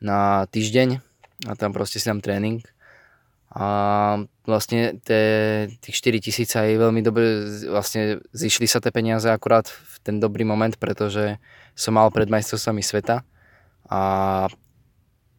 na 0.00 0.44
týždeň 0.52 1.00
a 1.48 1.52
tam 1.56 1.72
proste 1.72 2.00
si 2.00 2.08
dám 2.08 2.20
tréning. 2.20 2.60
A 3.56 4.20
vlastne 4.44 5.00
tie, 5.00 5.24
tých 5.80 5.96
4 5.96 6.20
tisíc 6.20 6.52
aj 6.52 6.76
veľmi 6.76 7.00
dobre, 7.00 7.48
vlastne 7.72 8.20
zišli 8.36 8.68
sa 8.68 8.84
tie 8.84 8.92
peniaze 8.92 9.32
akurát 9.32 9.64
v 9.64 9.96
ten 10.04 10.16
dobrý 10.20 10.44
moment, 10.44 10.76
pretože 10.76 11.40
som 11.72 11.96
mal 11.96 12.12
pred 12.12 12.28
majstrovstvami 12.28 12.84
sveta 12.84 13.24
a 13.88 14.00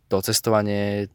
to 0.10 0.18
cestovanie 0.26 1.14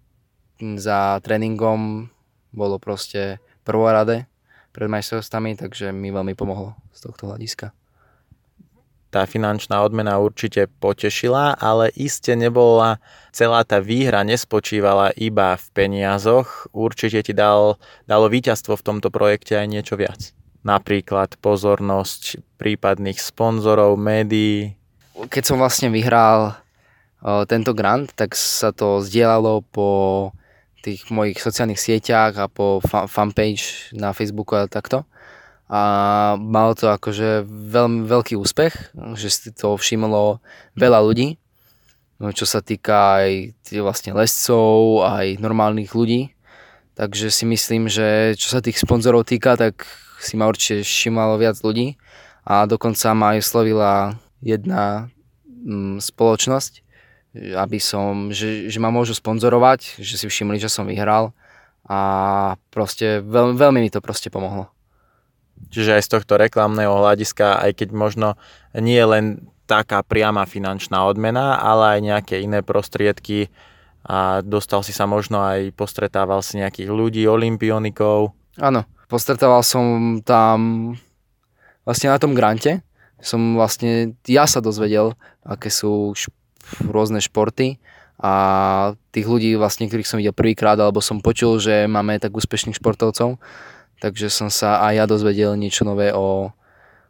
za 0.78 1.18
tréningom 1.26 2.06
bolo 2.54 2.78
proste 2.78 3.42
prvorade 3.66 4.30
pred 4.72 4.88
majstrovstvami, 4.88 5.60
takže 5.60 5.92
mi 5.92 6.08
veľmi 6.08 6.32
pomohlo 6.32 6.74
z 6.96 6.98
tohto 7.04 7.28
hľadiska. 7.28 7.76
tá 9.12 9.28
finančná 9.28 9.84
odmena 9.84 10.16
určite 10.16 10.72
potešila, 10.80 11.60
ale 11.60 11.92
iste 11.92 12.32
nebola 12.32 12.96
celá 13.28 13.60
tá 13.60 13.76
výhra 13.76 14.24
nespočívala 14.24 15.12
iba 15.20 15.60
v 15.60 15.66
peniazoch. 15.76 16.72
Určite 16.72 17.20
ti 17.20 17.36
dal, 17.36 17.76
dalo 18.08 18.32
víťazstvo 18.32 18.72
v 18.80 18.86
tomto 18.88 19.12
projekte 19.12 19.60
aj 19.60 19.68
niečo 19.68 20.00
viac. 20.00 20.32
Napríklad 20.64 21.36
pozornosť 21.44 22.40
prípadných 22.56 23.20
sponzorov, 23.20 24.00
médií. 24.00 24.80
Keď 25.12 25.44
som 25.44 25.60
vlastne 25.60 25.92
vyhral 25.92 26.56
tento 27.52 27.76
grant, 27.76 28.16
tak 28.16 28.32
sa 28.32 28.72
to 28.72 29.04
zdieľalo 29.04 29.60
po 29.68 29.88
tých 30.82 31.08
mojich 31.14 31.38
sociálnych 31.38 31.78
sieťach 31.78 32.34
a 32.36 32.50
po 32.50 32.82
fanpage 32.84 33.94
na 33.94 34.10
Facebooku 34.10 34.58
a 34.58 34.66
takto. 34.66 35.06
A 35.72 36.34
malo 36.36 36.76
to 36.76 36.92
akože 36.92 37.48
veľmi 37.48 38.04
veľký 38.04 38.36
úspech, 38.36 38.92
že 39.16 39.28
si 39.32 39.48
to 39.56 39.80
všimlo 39.80 40.42
veľa 40.76 41.00
ľudí, 41.00 41.40
no, 42.20 42.28
čo 42.34 42.44
sa 42.44 42.60
týka 42.60 43.24
aj 43.24 43.56
vlastne 43.80 44.12
lescov, 44.12 45.00
aj 45.08 45.40
normálnych 45.40 45.96
ľudí. 45.96 46.36
Takže 46.92 47.32
si 47.32 47.48
myslím, 47.48 47.88
že 47.88 48.36
čo 48.36 48.52
sa 48.52 48.60
tých 48.60 48.76
sponzorov 48.76 49.24
týka, 49.24 49.56
tak 49.56 49.88
si 50.20 50.36
ma 50.36 50.44
určite 50.44 50.84
všimalo 50.84 51.40
viac 51.40 51.56
ľudí. 51.64 51.96
A 52.44 52.68
dokonca 52.68 53.16
ma 53.16 53.38
aj 53.38 53.40
slovila 53.40 54.20
jedna 54.44 55.08
mm, 55.46 56.04
spoločnosť, 56.04 56.84
aby 57.32 57.78
som, 57.80 58.28
že, 58.28 58.68
že 58.68 58.78
ma 58.80 58.92
môžu 58.92 59.16
sponzorovať, 59.16 60.00
že 60.00 60.20
si 60.20 60.26
všimli, 60.28 60.60
že 60.60 60.68
som 60.68 60.84
vyhral 60.84 61.32
a 61.88 61.98
proste 62.68 63.24
veľ, 63.24 63.56
veľmi 63.56 63.80
mi 63.80 63.90
to 63.90 64.04
proste 64.04 64.28
pomohlo. 64.28 64.68
Čiže 65.72 65.96
aj 65.96 66.02
z 66.04 66.12
tohto 66.18 66.36
reklamného 66.36 66.92
hľadiska, 66.92 67.62
aj 67.64 67.72
keď 67.80 67.88
možno 67.94 68.28
nie 68.76 69.00
len 69.00 69.48
taká 69.64 70.04
priama 70.04 70.44
finančná 70.44 71.06
odmena, 71.08 71.56
ale 71.56 71.96
aj 71.96 72.00
nejaké 72.02 72.34
iné 72.44 72.60
prostriedky 72.60 73.48
a 74.02 74.42
dostal 74.42 74.82
si 74.82 74.90
sa 74.90 75.06
možno 75.06 75.40
aj, 75.40 75.72
postretával 75.78 76.42
si 76.42 76.58
nejakých 76.58 76.90
ľudí, 76.90 77.22
olimpionikov. 77.24 78.34
Áno, 78.58 78.84
postretával 79.06 79.62
som 79.64 80.18
tam 80.20 80.92
vlastne 81.86 82.10
na 82.10 82.18
tom 82.18 82.34
grante, 82.34 82.82
som 83.22 83.54
vlastne, 83.54 84.18
ja 84.26 84.50
sa 84.50 84.58
dozvedel, 84.58 85.14
aké 85.46 85.70
sú 85.70 86.12
šp- 86.18 86.34
rôzne 86.80 87.20
športy 87.20 87.76
a 88.22 88.34
tých 89.10 89.26
ľudí 89.26 89.58
vlastne, 89.58 89.90
ktorých 89.90 90.06
som 90.06 90.22
videl 90.22 90.30
prvýkrát, 90.30 90.78
alebo 90.78 91.02
som 91.02 91.18
počul, 91.18 91.58
že 91.58 91.90
máme 91.90 92.22
tak 92.22 92.30
úspešných 92.30 92.78
športovcov, 92.78 93.42
takže 93.98 94.30
som 94.30 94.46
sa 94.46 94.78
aj 94.86 94.92
ja 94.94 95.04
dozvedel 95.10 95.58
niečo 95.58 95.82
nové 95.82 96.14
o, 96.14 96.54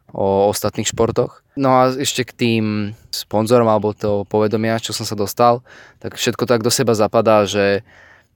o 0.09 0.25
ostatných 0.49 0.89
športoch. 0.89 1.45
No 1.53 1.69
a 1.77 1.93
ešte 1.93 2.25
k 2.25 2.33
tým 2.33 2.65
sponzorom 3.13 3.69
alebo 3.69 3.93
to 3.93 4.25
povedomia, 4.25 4.81
čo 4.81 4.89
som 4.89 5.05
sa 5.05 5.13
dostal, 5.13 5.61
tak 6.01 6.17
všetko 6.17 6.49
tak 6.49 6.65
do 6.65 6.73
seba 6.73 6.97
zapadá, 6.97 7.45
že 7.45 7.85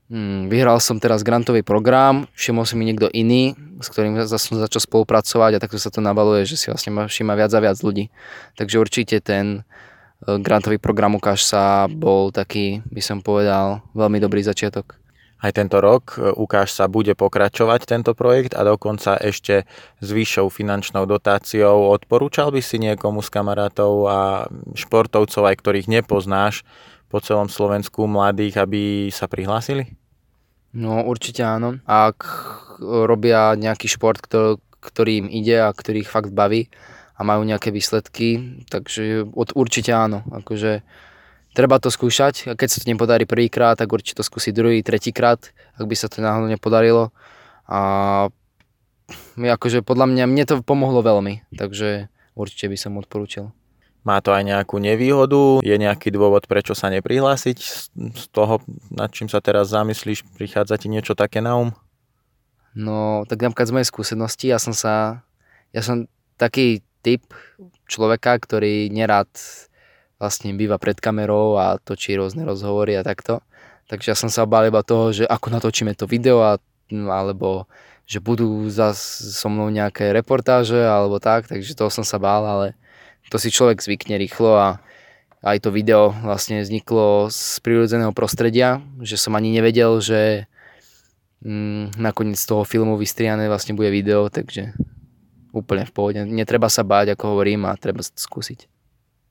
hmm, 0.06 0.46
vyhral 0.46 0.78
som 0.78 1.02
teraz 1.02 1.26
grantový 1.26 1.66
program, 1.66 2.30
všimol 2.38 2.62
si 2.62 2.78
mi 2.78 2.86
niekto 2.86 3.10
iný, 3.10 3.58
s 3.82 3.90
ktorým 3.90 4.14
som 4.22 4.54
začal 4.54 4.86
spolupracovať 4.86 5.58
a 5.58 5.62
takto 5.62 5.82
sa 5.82 5.90
to 5.90 5.98
nabaluje, 5.98 6.46
že 6.46 6.54
si 6.54 6.70
vlastne 6.70 6.94
všíma 6.94 7.34
viac 7.34 7.50
a 7.54 7.58
viac 7.58 7.78
ľudí. 7.82 8.14
Takže 8.54 8.78
určite 8.78 9.18
ten 9.18 9.66
grantový 10.22 10.82
program 10.82 11.14
Ukáž 11.14 11.46
sa 11.46 11.86
bol 11.86 12.34
taký, 12.34 12.82
by 12.90 13.02
som 13.02 13.18
povedal, 13.22 13.86
veľmi 13.94 14.18
dobrý 14.18 14.42
začiatok. 14.42 14.98
Aj 15.38 15.54
tento 15.54 15.78
rok 15.78 16.18
e, 16.18 16.34
Ukáž 16.34 16.74
sa 16.74 16.90
bude 16.90 17.14
pokračovať 17.14 17.86
tento 17.86 18.10
projekt 18.18 18.58
a 18.58 18.66
dokonca 18.66 19.14
ešte 19.22 19.70
s 20.02 20.08
vyššou 20.10 20.50
finančnou 20.50 21.06
dotáciou. 21.06 21.94
Odporúčal 21.94 22.50
by 22.50 22.58
si 22.58 22.82
niekomu 22.82 23.22
z 23.22 23.30
kamarátov 23.30 23.92
a 24.10 24.50
športovcov, 24.74 25.46
aj 25.46 25.56
ktorých 25.62 25.86
nepoznáš 25.86 26.66
po 27.06 27.22
celom 27.22 27.46
Slovensku 27.46 28.10
mladých, 28.10 28.58
aby 28.58 28.82
sa 29.14 29.30
prihlásili? 29.30 29.94
No 30.74 31.06
určite 31.06 31.46
áno. 31.46 31.78
Ak 31.86 32.26
robia 32.82 33.54
nejaký 33.54 33.86
šport, 33.86 34.18
ktorý 34.82 35.12
im 35.22 35.28
ide 35.30 35.62
a 35.62 35.70
ktorý 35.70 36.02
ich 36.02 36.10
fakt 36.10 36.34
baví 36.34 36.66
a 37.18 37.20
majú 37.26 37.42
nejaké 37.42 37.74
výsledky, 37.74 38.62
takže 38.70 39.26
určite 39.34 39.90
áno. 39.90 40.22
Akože 40.30 40.86
treba 41.50 41.82
to 41.82 41.90
skúšať 41.90 42.46
a 42.46 42.54
keď 42.54 42.68
sa 42.70 42.78
to 42.78 42.86
nepodarí 42.86 43.26
prvýkrát, 43.26 43.74
tak 43.74 43.90
určite 43.90 44.22
to 44.22 44.24
skúsi 44.24 44.54
druhý, 44.54 44.86
tretíkrát, 44.86 45.50
ak 45.74 45.84
by 45.90 45.94
sa 45.98 46.06
to 46.06 46.22
náhodou 46.22 46.46
nepodarilo. 46.46 47.10
A 47.66 48.30
akože 49.34 49.82
podľa 49.82 50.06
mňa, 50.14 50.24
mne 50.30 50.44
to 50.46 50.54
pomohlo 50.62 51.02
veľmi, 51.02 51.42
takže 51.58 52.06
určite 52.38 52.70
by 52.70 52.78
som 52.78 52.94
odporúčil. 52.94 53.50
Má 54.06 54.22
to 54.22 54.30
aj 54.30 54.46
nejakú 54.46 54.78
nevýhodu? 54.78 55.60
Je 55.66 55.74
nejaký 55.74 56.14
dôvod, 56.14 56.46
prečo 56.46 56.72
sa 56.72 56.88
neprihlásiť? 56.88 57.58
Z 58.14 58.24
toho, 58.30 58.62
nad 58.94 59.10
čím 59.10 59.26
sa 59.26 59.42
teraz 59.42 59.74
zamyslíš, 59.74 60.22
prichádza 60.38 60.78
ti 60.78 60.86
niečo 60.86 61.18
také 61.18 61.42
na 61.42 61.58
um? 61.58 61.74
No, 62.78 63.26
tak 63.26 63.42
napríklad 63.42 63.68
z 63.68 63.74
mojej 63.74 63.90
skúsenosti, 63.90 64.46
ja 64.48 64.62
som 64.62 64.70
sa, 64.70 65.26
ja 65.74 65.82
som 65.82 66.06
taký 66.38 66.86
typ 67.02 67.22
človeka, 67.88 68.36
ktorý 68.38 68.92
nerad 68.92 69.28
vlastne 70.18 70.50
býva 70.52 70.76
pred 70.82 70.98
kamerou 70.98 71.56
a 71.56 71.78
točí 71.78 72.18
rôzne 72.18 72.42
rozhovory 72.42 72.98
a 72.98 73.06
takto. 73.06 73.40
Takže 73.88 74.12
ja 74.12 74.16
som 74.18 74.28
sa 74.28 74.44
obál 74.44 74.68
iba 74.68 74.84
toho, 74.84 75.14
že 75.14 75.24
ako 75.24 75.48
natočíme 75.48 75.96
to 75.96 76.04
video 76.04 76.44
a, 76.44 76.60
alebo 76.90 77.70
že 78.04 78.20
budú 78.20 78.68
zas 78.68 78.98
so 79.20 79.48
mnou 79.48 79.68
nejaké 79.68 80.12
reportáže 80.12 80.80
alebo 80.80 81.20
tak, 81.20 81.48
takže 81.48 81.76
toho 81.76 81.88
som 81.88 82.04
sa 82.04 82.20
bál, 82.20 82.44
ale 82.44 82.66
to 83.28 83.36
si 83.36 83.52
človek 83.52 83.80
zvykne 83.80 84.16
rýchlo 84.16 84.56
a 84.56 84.68
aj 85.44 85.62
to 85.62 85.70
video 85.70 86.10
vlastne 86.24 86.64
vzniklo 86.64 87.30
z 87.30 87.62
prírodzeného 87.62 88.10
prostredia, 88.10 88.82
že 89.04 89.14
som 89.20 89.38
ani 89.38 89.54
nevedel, 89.54 90.02
že 90.02 90.50
mm, 91.44 92.00
nakoniec 92.00 92.40
toho 92.42 92.66
filmu 92.66 92.98
vystriané 92.98 93.46
vlastne 93.46 93.78
bude 93.78 93.92
video, 93.92 94.26
takže 94.32 94.74
úplne 95.58 95.84
v 95.84 95.92
pohode. 95.92 96.20
Netreba 96.24 96.70
sa 96.70 96.86
báť, 96.86 97.18
ako 97.18 97.36
hovorím, 97.36 97.66
a 97.66 97.74
treba 97.74 98.00
skúsiť. 98.02 98.70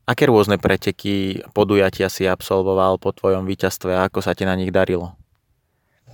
Aké 0.08 0.24
rôzne 0.32 0.56
preteky, 0.56 1.44
podujatia 1.52 2.08
si 2.08 2.24
absolvoval 2.24 2.96
po 2.96 3.12
tvojom 3.12 3.44
víťazstve 3.44 3.92
a 3.92 4.08
ako 4.08 4.24
sa 4.24 4.32
ti 4.32 4.48
na 4.48 4.56
nich 4.56 4.72
darilo? 4.72 5.20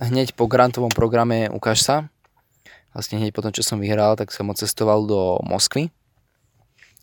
Hneď 0.02 0.34
po 0.34 0.50
grantovom 0.50 0.90
programe 0.90 1.46
Ukáž 1.46 1.78
sa, 1.78 1.96
vlastne 2.90 3.22
hneď 3.22 3.30
po 3.30 3.46
tom, 3.46 3.54
čo 3.54 3.62
som 3.62 3.78
vyhral, 3.78 4.18
tak 4.18 4.34
som 4.34 4.50
odcestoval 4.50 5.06
do 5.06 5.38
Moskvy 5.46 5.94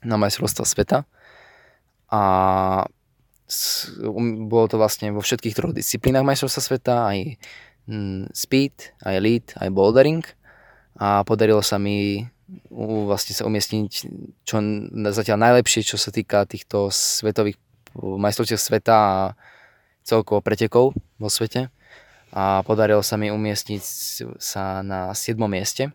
na 0.03 0.19
majstrovstva 0.19 0.67
sveta 0.67 1.07
a 2.11 2.21
um, 4.03 4.51
bolo 4.51 4.67
to 4.67 4.75
vlastne 4.75 5.15
vo 5.15 5.23
všetkých 5.23 5.55
troch 5.55 5.71
disciplínach 5.71 6.27
majstrovstva 6.27 6.61
sveta, 6.63 6.95
aj 7.07 7.39
mm, 7.87 8.35
speed, 8.35 8.99
aj 8.99 9.15
lead, 9.23 9.45
aj 9.55 9.71
bouldering 9.71 10.27
a 10.99 11.23
podarilo 11.23 11.63
sa 11.63 11.79
mi 11.79 12.27
vlastne 12.72 13.34
sa 13.36 13.48
umiestniť 13.48 13.91
čo 14.43 14.55
zatiaľ 15.12 15.38
najlepšie, 15.39 15.88
čo 15.88 15.96
sa 15.96 16.12
týka 16.12 16.43
týchto 16.48 16.91
svetových 16.91 17.55
majstrovstiev 17.96 18.60
sveta 18.60 18.96
a 18.96 19.15
celkovo 20.03 20.43
pretekov 20.43 20.96
vo 21.20 21.29
svete. 21.29 21.72
A 22.31 22.63
podarilo 22.63 23.03
sa 23.03 23.20
mi 23.20 23.27
umiestniť 23.27 23.84
sa 24.39 24.79
na 24.79 25.12
7. 25.12 25.36
mieste 25.51 25.91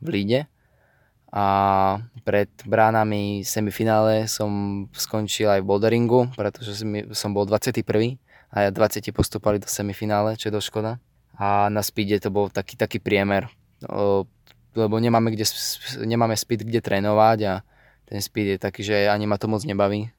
v 0.00 0.08
Líde. 0.08 0.40
A 1.30 1.44
pred 2.26 2.50
bránami 2.66 3.46
semifinále 3.46 4.26
som 4.26 4.84
skončil 4.90 5.46
aj 5.46 5.62
v 5.62 5.68
boulderingu, 5.68 6.34
pretože 6.34 6.82
som 7.14 7.30
bol 7.30 7.46
21. 7.46 8.18
a 8.50 8.72
20 8.72 9.14
postupali 9.14 9.62
do 9.62 9.70
semifinále, 9.70 10.34
čo 10.34 10.50
je 10.50 10.56
dosť 10.58 10.68
škoda. 10.72 10.92
A 11.38 11.70
na 11.70 11.86
speede 11.86 12.18
to 12.18 12.34
bol 12.34 12.50
taký, 12.50 12.74
taký 12.74 12.98
priemer 12.98 13.46
lebo 14.74 14.98
nemáme, 15.02 15.34
kde, 15.34 15.44
nemáme 16.04 16.36
speed 16.38 16.62
kde 16.62 16.80
trénovať 16.80 17.38
a 17.46 17.54
ten 18.06 18.18
speed 18.18 18.46
je 18.54 18.58
taký, 18.58 18.82
že 18.82 19.06
ani 19.06 19.26
ma 19.26 19.38
to 19.38 19.46
moc 19.46 19.62
nebaví. 19.62 20.10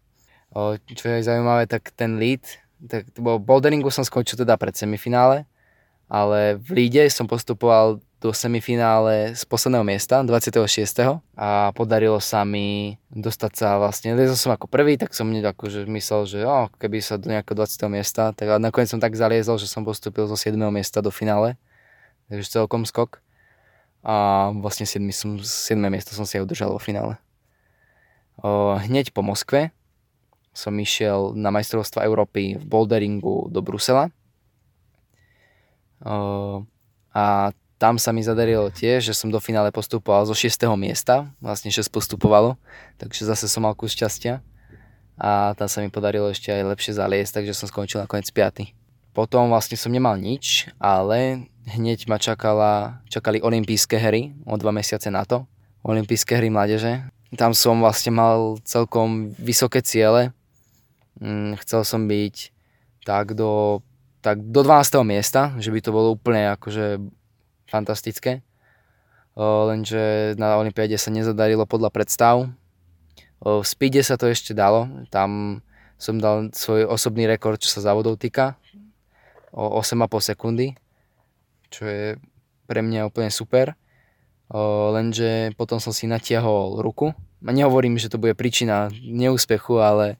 O, 0.51 0.75
čo 0.79 1.08
je 1.08 1.24
zaujímavé, 1.24 1.67
tak 1.67 1.91
ten 1.96 2.20
lead, 2.20 2.43
tak 2.88 3.08
bo 3.15 3.39
boulderingu 3.39 3.88
som 3.91 4.03
skončil 4.03 4.39
teda 4.39 4.60
pred 4.60 4.75
semifinále, 4.75 5.48
ale 6.12 6.60
v 6.60 6.84
líde 6.84 7.08
som 7.08 7.24
postupoval 7.24 8.03
do 8.22 8.29
semifinále 8.36 9.34
z 9.34 9.43
posledného 9.50 9.81
miesta, 9.81 10.22
26. 10.22 10.62
a 11.34 11.74
podarilo 11.74 12.22
sa 12.22 12.46
mi 12.46 13.00
dostať 13.10 13.51
sa 13.58 13.81
vlastne, 13.81 14.13
lezol 14.13 14.38
som 14.38 14.53
ako 14.53 14.70
prvý, 14.70 14.93
tak 14.93 15.17
som 15.17 15.25
akože 15.25 15.89
myslel, 15.89 16.22
že 16.29 16.39
oh, 16.46 16.70
keby 16.77 17.01
sa 17.01 17.17
do 17.17 17.34
nejakého 17.34 17.58
20. 17.58 17.81
miesta, 17.89 18.29
tak 18.36 18.62
nakoniec 18.62 18.93
som 18.93 19.01
tak 19.01 19.17
zaliezol, 19.17 19.58
že 19.58 19.65
som 19.65 19.81
postupil 19.81 20.29
zo 20.29 20.38
7. 20.38 20.53
miesta 20.70 21.01
do 21.01 21.10
finále, 21.10 21.58
takže 22.29 22.62
celkom 22.62 22.86
skok 22.86 23.25
a 24.01 24.50
vlastne 24.58 24.89
7, 24.89 24.98
som, 25.13 25.38
7. 25.38 25.77
miesto 25.89 26.17
som 26.17 26.25
si 26.25 26.38
aj 26.38 26.46
udržal 26.50 26.74
vo 26.74 26.81
finále. 26.81 27.22
Hneď 28.86 29.13
po 29.13 29.22
Moskve 29.22 29.70
som 30.51 30.74
išiel 30.75 31.38
na 31.38 31.53
majstrovstva 31.53 32.03
Európy 32.10 32.58
v 32.58 32.63
boulderingu 32.65 33.48
do 33.53 33.62
Brusela. 33.62 34.10
A 37.13 37.53
tam 37.81 37.98
sa 37.98 38.13
mi 38.13 38.22
zadarilo 38.22 38.70
tiež, 38.70 39.10
že 39.10 39.17
som 39.17 39.34
do 39.34 39.41
finále 39.41 39.74
postupoval 39.74 40.25
zo 40.25 40.38
6. 40.38 40.53
miesta, 40.77 41.29
vlastne 41.41 41.74
6 41.74 41.89
postupovalo, 41.89 42.58
takže 43.01 43.25
zase 43.25 43.50
som 43.50 43.65
mal 43.65 43.74
kus 43.74 43.98
šťastia 43.98 44.41
a 45.17 45.53
tam 45.53 45.70
sa 45.70 45.81
mi 45.81 45.89
podarilo 45.93 46.29
ešte 46.29 46.50
aj 46.50 46.74
lepšie 46.74 46.98
zaliesť, 46.98 47.41
takže 47.41 47.53
som 47.53 47.70
skončil 47.70 48.01
nakoniec 48.01 48.29
5. 48.29 48.70
Potom 49.13 49.50
vlastne 49.50 49.77
som 49.77 49.93
nemal 49.93 50.17
nič, 50.17 50.70
ale 50.81 51.50
hneď 51.68 52.10
ma 52.10 52.18
čakala, 52.18 53.03
čakali 53.12 53.41
olympijské 53.41 53.98
hry 53.98 54.34
o 54.46 54.58
dva 54.58 54.74
mesiace 54.74 55.12
na 55.13 55.25
to, 55.25 55.46
olympijské 55.86 56.38
hry 56.38 56.50
mládeže. 56.50 57.06
Tam 57.38 57.56
som 57.56 57.80
vlastne 57.80 58.12
mal 58.12 58.60
celkom 58.68 59.32
vysoké 59.39 59.80
ciele, 59.80 60.36
mm, 61.22 61.62
chcel 61.63 61.86
som 61.88 62.10
byť 62.10 62.36
tak 63.06 63.34
do, 63.34 63.82
tak 64.22 64.41
do 64.41 64.62
12. 64.62 65.06
miesta, 65.06 65.56
že 65.58 65.74
by 65.74 65.80
to 65.82 65.91
bolo 65.96 66.13
úplne 66.13 66.53
akože 66.53 67.01
fantastické. 67.72 68.44
Lenže 69.39 70.36
na 70.36 70.60
Olympiáde 70.60 71.00
sa 71.00 71.08
nezadarilo 71.08 71.63
podľa 71.63 71.89
predstav. 71.89 72.51
V 73.41 73.63
speede 73.63 74.03
sa 74.03 74.20
to 74.20 74.27
ešte 74.27 74.51
dalo. 74.51 74.86
Tam 75.08 75.63
som 75.96 76.20
dal 76.20 76.51
svoj 76.51 76.86
osobný 76.86 77.25
rekord, 77.25 77.58
čo 77.58 77.72
sa 77.72 77.80
závodov 77.82 78.20
týka. 78.20 78.60
O 79.56 79.80
8,5 79.80 80.36
sekundy. 80.36 80.75
Čo 81.71 81.87
je 81.87 82.05
pre 82.67 82.83
mňa 82.83 83.07
úplne 83.07 83.31
super. 83.31 83.79
Lenže 84.91 85.55
potom 85.55 85.79
som 85.79 85.95
si 85.95 86.05
natiahol 86.05 86.83
ruku. 86.83 87.15
A 87.41 87.49
nehovorím, 87.49 87.97
že 87.97 88.11
to 88.11 88.21
bude 88.21 88.35
príčina 88.35 88.91
neúspechu, 88.99 89.79
ale 89.79 90.19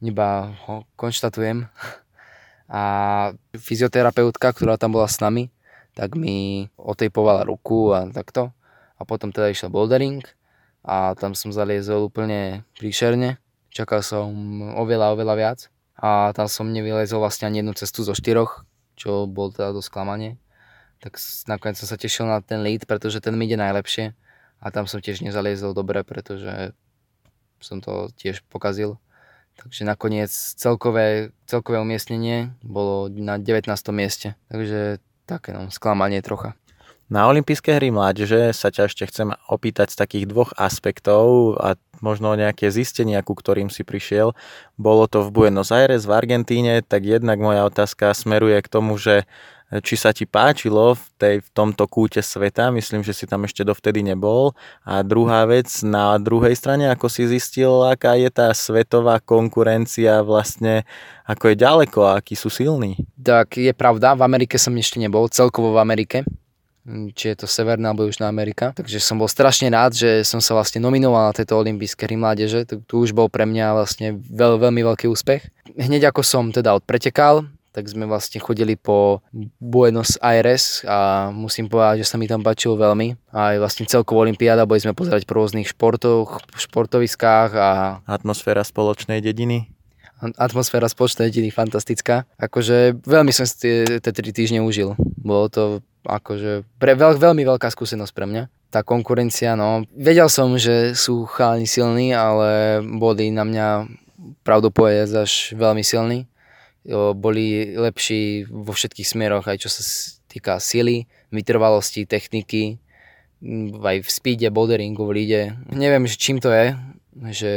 iba 0.00 0.54
ho 0.64 0.86
konštatujem. 0.94 1.66
A 2.68 2.82
fyzioterapeutka, 3.56 4.52
ktorá 4.52 4.76
tam 4.76 4.92
bola 4.92 5.08
s 5.08 5.24
nami, 5.24 5.48
tak 5.96 6.12
mi 6.12 6.68
otejpovala 6.76 7.48
ruku 7.48 7.96
a 7.96 8.04
takto. 8.12 8.52
A 9.00 9.08
potom 9.08 9.32
teda 9.32 9.48
išiel 9.48 9.72
bouldering 9.72 10.20
a 10.84 11.16
tam 11.16 11.32
som 11.32 11.48
zaliezol 11.48 12.12
úplne 12.12 12.68
príšerne. 12.76 13.40
Čakal 13.72 14.04
som 14.04 14.28
oveľa, 14.76 15.16
oveľa 15.16 15.34
viac. 15.40 15.58
A 15.96 16.36
tam 16.36 16.44
som 16.46 16.68
nevylezol 16.68 17.24
vlastne 17.24 17.48
ani 17.48 17.64
jednu 17.64 17.72
cestu 17.72 18.04
zo 18.04 18.12
štyroch, 18.12 18.68
čo 19.00 19.24
bol 19.24 19.48
teda 19.48 19.72
dosť 19.72 19.88
klamanie. 19.88 20.36
Tak 20.98 21.14
nakoniec 21.46 21.78
som 21.78 21.86
sa 21.86 21.98
tešil 21.98 22.26
na 22.26 22.42
ten 22.42 22.62
lead, 22.62 22.86
pretože 22.90 23.22
ten 23.22 23.34
mi 23.38 23.46
ide 23.46 23.58
najlepšie. 23.58 24.14
A 24.58 24.66
tam 24.74 24.90
som 24.90 24.98
tiež 24.98 25.22
nezaliezol 25.22 25.70
dobre, 25.70 26.02
pretože 26.02 26.74
som 27.62 27.78
to 27.78 28.10
tiež 28.18 28.42
pokazil. 28.50 28.98
Takže 29.58 29.82
nakoniec 29.82 30.30
celkové, 30.30 31.34
celkové 31.50 31.82
umiestnenie 31.82 32.54
bolo 32.62 33.10
na 33.10 33.38
19. 33.38 33.66
mieste. 33.90 34.38
Takže 34.50 35.02
také 35.26 35.50
no, 35.54 35.70
sklamanie 35.70 36.22
trocha. 36.22 36.54
Na 37.08 37.24
olympijské 37.24 37.80
hry 37.80 37.88
mládeže 37.88 38.52
sa 38.52 38.68
ťa 38.68 38.84
ešte 38.84 39.08
chcem 39.08 39.32
opýtať 39.48 39.96
z 39.96 39.96
takých 39.96 40.24
dvoch 40.28 40.52
aspektov 40.60 41.56
a 41.56 41.80
možno 42.04 42.36
nejaké 42.36 42.68
zistenia, 42.68 43.24
ku 43.24 43.32
ktorým 43.32 43.72
si 43.72 43.80
prišiel. 43.80 44.36
Bolo 44.76 45.08
to 45.08 45.24
v 45.24 45.32
Buenos 45.32 45.72
Aires 45.72 46.04
v 46.04 46.12
Argentíne, 46.12 46.84
tak 46.84 47.08
jednak 47.08 47.40
moja 47.40 47.64
otázka 47.64 48.12
smeruje 48.12 48.60
k 48.60 48.68
tomu, 48.68 49.00
že 49.00 49.24
či 49.84 50.00
sa 50.00 50.16
ti 50.16 50.24
páčilo 50.24 50.96
v, 50.96 51.04
tej, 51.20 51.36
v 51.44 51.48
tomto 51.52 51.84
kúte 51.84 52.24
sveta, 52.24 52.72
myslím, 52.72 53.04
že 53.04 53.12
si 53.12 53.28
tam 53.28 53.44
ešte 53.44 53.68
dovtedy 53.68 54.00
nebol. 54.00 54.56
A 54.88 55.04
druhá 55.04 55.44
vec, 55.44 55.68
na 55.84 56.16
druhej 56.16 56.56
strane, 56.56 56.88
ako 56.88 57.12
si 57.12 57.28
zistil, 57.28 57.84
aká 57.84 58.16
je 58.16 58.32
tá 58.32 58.48
svetová 58.56 59.20
konkurencia 59.20 60.24
vlastne, 60.24 60.88
ako 61.28 61.52
je 61.52 61.56
ďaleko 61.60 61.98
a 62.08 62.16
akí 62.16 62.32
sú 62.32 62.48
silní. 62.48 62.96
Tak 63.20 63.60
je 63.60 63.72
pravda, 63.76 64.16
v 64.16 64.24
Amerike 64.24 64.56
som 64.56 64.72
ešte 64.72 64.96
nebol, 64.96 65.28
celkovo 65.28 65.76
v 65.76 65.84
Amerike 65.84 66.18
či 67.12 67.36
je 67.36 67.44
to 67.44 67.46
Severná 67.46 67.92
alebo 67.92 68.08
Južná 68.08 68.32
Amerika. 68.32 68.72
Takže 68.72 68.96
som 69.00 69.20
bol 69.20 69.28
strašne 69.28 69.68
rád, 69.68 69.92
že 69.92 70.24
som 70.24 70.40
sa 70.40 70.56
vlastne 70.56 70.80
nominoval 70.80 71.30
na 71.30 71.36
tejto 71.36 71.60
olympijské 71.60 72.08
hry 72.08 72.16
mládeže. 72.16 72.64
Tu 72.64 72.94
už 72.96 73.12
bol 73.12 73.28
pre 73.28 73.44
mňa 73.44 73.76
vlastne 73.76 74.16
veľ, 74.16 74.56
veľmi 74.56 74.80
veľký 74.80 75.06
úspech. 75.12 75.52
Hneď 75.76 76.08
ako 76.08 76.24
som 76.24 76.48
teda 76.48 76.72
odpretekal, 76.72 77.44
tak 77.78 77.86
sme 77.86 78.10
vlastne 78.10 78.42
chodili 78.42 78.74
po 78.74 79.22
Buenos 79.62 80.18
Aires 80.18 80.82
a 80.82 81.30
musím 81.30 81.70
povedať, 81.70 82.02
že 82.02 82.10
sa 82.10 82.18
mi 82.18 82.26
tam 82.26 82.42
páčilo 82.42 82.74
veľmi. 82.74 83.14
A 83.30 83.54
aj 83.54 83.56
vlastne 83.62 83.86
celkovú 83.86 84.26
olimpiáda, 84.26 84.66
boli 84.66 84.82
sme 84.82 84.98
pozerať 84.98 85.22
po 85.30 85.38
rôznych 85.38 85.70
športoch, 85.70 86.42
športoviskách 86.58 87.50
a... 87.54 87.70
Atmosféra 88.02 88.66
spoločnej 88.66 89.22
dediny? 89.22 89.70
Atmosféra 90.18 90.90
spoločnej 90.90 91.30
dediny 91.30 91.54
fantastická. 91.54 92.26
Akože 92.42 92.98
veľmi 93.06 93.30
som 93.30 93.46
si 93.46 93.54
tie, 93.62 94.02
tie 94.02 94.10
tri 94.10 94.34
týždne 94.34 94.66
užil. 94.66 94.98
Bolo 94.98 95.46
to 95.46 95.62
akože 96.02 96.66
pre, 96.82 96.98
veľ, 96.98 97.14
veľmi 97.14 97.46
veľká 97.46 97.70
skúsenosť 97.70 98.10
pre 98.10 98.26
mňa. 98.26 98.74
Tá 98.74 98.82
konkurencia, 98.82 99.54
no, 99.54 99.86
vedel 99.94 100.26
som, 100.26 100.58
že 100.58 100.98
sú 100.98 101.30
chalani 101.30 101.70
silní, 101.70 102.10
ale 102.10 102.82
boli 102.82 103.30
na 103.30 103.46
mňa 103.46 103.86
pravdu 104.42 104.74
povedať 104.74 105.14
až 105.14 105.54
veľmi 105.54 105.86
silní 105.86 106.26
boli 106.88 107.76
lepší 107.76 108.48
vo 108.48 108.72
všetkých 108.72 109.08
smeroch, 109.08 109.44
aj 109.44 109.60
čo 109.60 109.68
sa 109.68 109.82
týka 110.28 110.56
sily, 110.56 111.04
vytrvalosti, 111.28 112.08
techniky, 112.08 112.80
aj 113.76 113.96
v 114.02 114.08
speede, 114.08 114.48
boulderingu, 114.48 115.04
v 115.04 115.14
líde. 115.14 115.42
Neviem, 115.68 116.08
že 116.08 116.16
čím 116.16 116.40
to 116.40 116.48
je, 116.50 116.66
že 117.30 117.50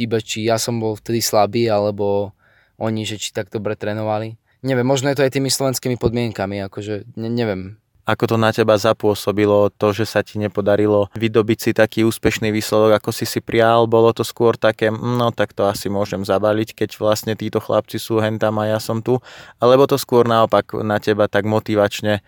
iba 0.00 0.18
či 0.22 0.46
ja 0.46 0.56
som 0.56 0.80
bol 0.80 0.96
vtedy 0.96 1.20
slabý, 1.20 1.68
alebo 1.68 2.32
oni, 2.80 3.04
že 3.04 3.20
či 3.20 3.36
tak 3.36 3.52
dobre 3.52 3.76
trénovali. 3.76 4.40
Neviem, 4.60 4.84
možno 4.84 5.08
je 5.08 5.16
to 5.20 5.24
aj 5.24 5.32
tými 5.32 5.48
slovenskými 5.48 5.96
podmienkami, 5.96 6.60
akože 6.68 7.16
ne, 7.16 7.28
neviem. 7.32 7.80
Ako 8.10 8.26
to 8.26 8.34
na 8.34 8.50
teba 8.50 8.74
zapôsobilo, 8.74 9.70
to, 9.70 9.94
že 9.94 10.02
sa 10.02 10.26
ti 10.26 10.42
nepodarilo 10.42 11.06
vydobiť 11.14 11.58
si 11.62 11.70
taký 11.70 12.02
úspešný 12.02 12.50
výsledok, 12.50 12.98
ako 12.98 13.14
si 13.14 13.22
si 13.22 13.38
prial, 13.38 13.86
bolo 13.86 14.10
to 14.10 14.26
skôr 14.26 14.58
také, 14.58 14.90
no 14.90 15.30
tak 15.30 15.54
to 15.54 15.62
asi 15.70 15.86
môžem 15.86 16.26
zabaliť, 16.26 16.74
keď 16.74 16.98
vlastne 16.98 17.38
títo 17.38 17.62
chlapci 17.62 18.02
sú 18.02 18.18
hentam 18.18 18.58
a 18.58 18.66
ja 18.66 18.82
som 18.82 18.98
tu, 18.98 19.22
alebo 19.62 19.86
to 19.86 19.94
skôr 19.94 20.26
naopak 20.26 20.74
na 20.82 20.98
teba 20.98 21.30
tak 21.30 21.46
motivačne 21.46 22.18
e, 22.18 22.22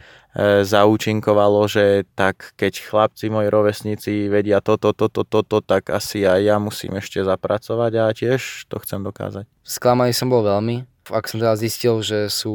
zaúčinkovalo, 0.62 1.66
že 1.66 2.07
tak 2.14 2.55
keď 2.55 2.79
chlapci 2.87 3.27
moji 3.35 3.51
rovesníci 3.51 4.31
vedia 4.31 4.62
toto, 4.62 4.95
toto, 4.95 5.27
toto, 5.27 5.59
tak 5.66 5.90
asi 5.90 6.23
aj 6.23 6.40
ja 6.47 6.57
musím 6.62 7.03
ešte 7.03 7.27
zapracovať 7.27 7.92
a 7.99 8.14
tiež 8.14 8.71
to 8.71 8.79
chcem 8.87 9.03
dokázať. 9.03 9.51
Sklamaný 9.66 10.14
som 10.14 10.31
bol 10.31 10.47
veľmi, 10.47 10.91
ak 11.11 11.27
som 11.27 11.43
teda 11.43 11.59
zistil, 11.59 11.99
že 12.05 12.31
sú 12.31 12.55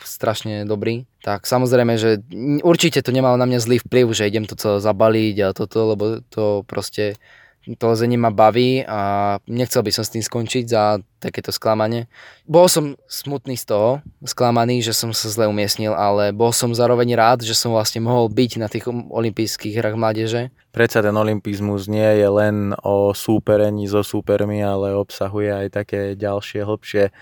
strašne 0.00 0.64
dobrí, 0.64 1.04
tak 1.20 1.44
samozrejme, 1.44 2.00
že 2.00 2.24
určite 2.64 3.04
to 3.04 3.12
nemalo 3.12 3.36
na 3.36 3.44
mňa 3.44 3.60
zlý 3.60 3.76
vplyv, 3.84 4.06
že 4.16 4.28
idem 4.28 4.48
to 4.48 4.56
celé 4.56 4.80
zabaliť 4.80 5.36
a 5.44 5.48
toto, 5.52 5.92
lebo 5.92 6.04
to 6.32 6.64
proste 6.64 7.20
to 7.62 7.94
lezenie 7.94 8.18
ma 8.18 8.34
baví 8.34 8.82
a 8.82 9.38
nechcel 9.46 9.86
by 9.86 9.94
som 9.94 10.02
s 10.02 10.10
tým 10.10 10.24
skončiť 10.24 10.64
za 10.66 10.98
takéto 11.22 11.54
sklamanie. 11.54 12.10
Bol 12.42 12.66
som 12.66 12.98
smutný 13.06 13.54
z 13.54 13.70
toho, 13.70 13.90
sklamaný, 14.26 14.82
že 14.82 14.90
som 14.90 15.14
sa 15.14 15.30
zle 15.30 15.46
umiestnil, 15.46 15.94
ale 15.94 16.34
bol 16.34 16.50
som 16.50 16.74
zároveň 16.74 17.14
rád, 17.14 17.46
že 17.46 17.54
som 17.54 17.70
vlastne 17.70 18.02
mohol 18.02 18.26
byť 18.26 18.50
na 18.58 18.66
tých 18.66 18.90
olympijských 18.90 19.78
hrách 19.78 19.94
mládeže. 19.94 20.50
Predsa 20.74 21.06
ten 21.06 21.14
olympizmus 21.14 21.86
nie 21.86 22.18
je 22.18 22.26
len 22.26 22.74
o 22.82 23.14
súperení 23.14 23.86
so 23.86 24.02
súpermi, 24.02 24.58
ale 24.58 24.98
obsahuje 24.98 25.54
aj 25.54 25.66
také 25.70 26.00
ďalšie, 26.18 26.66
hlbšie 26.66 27.14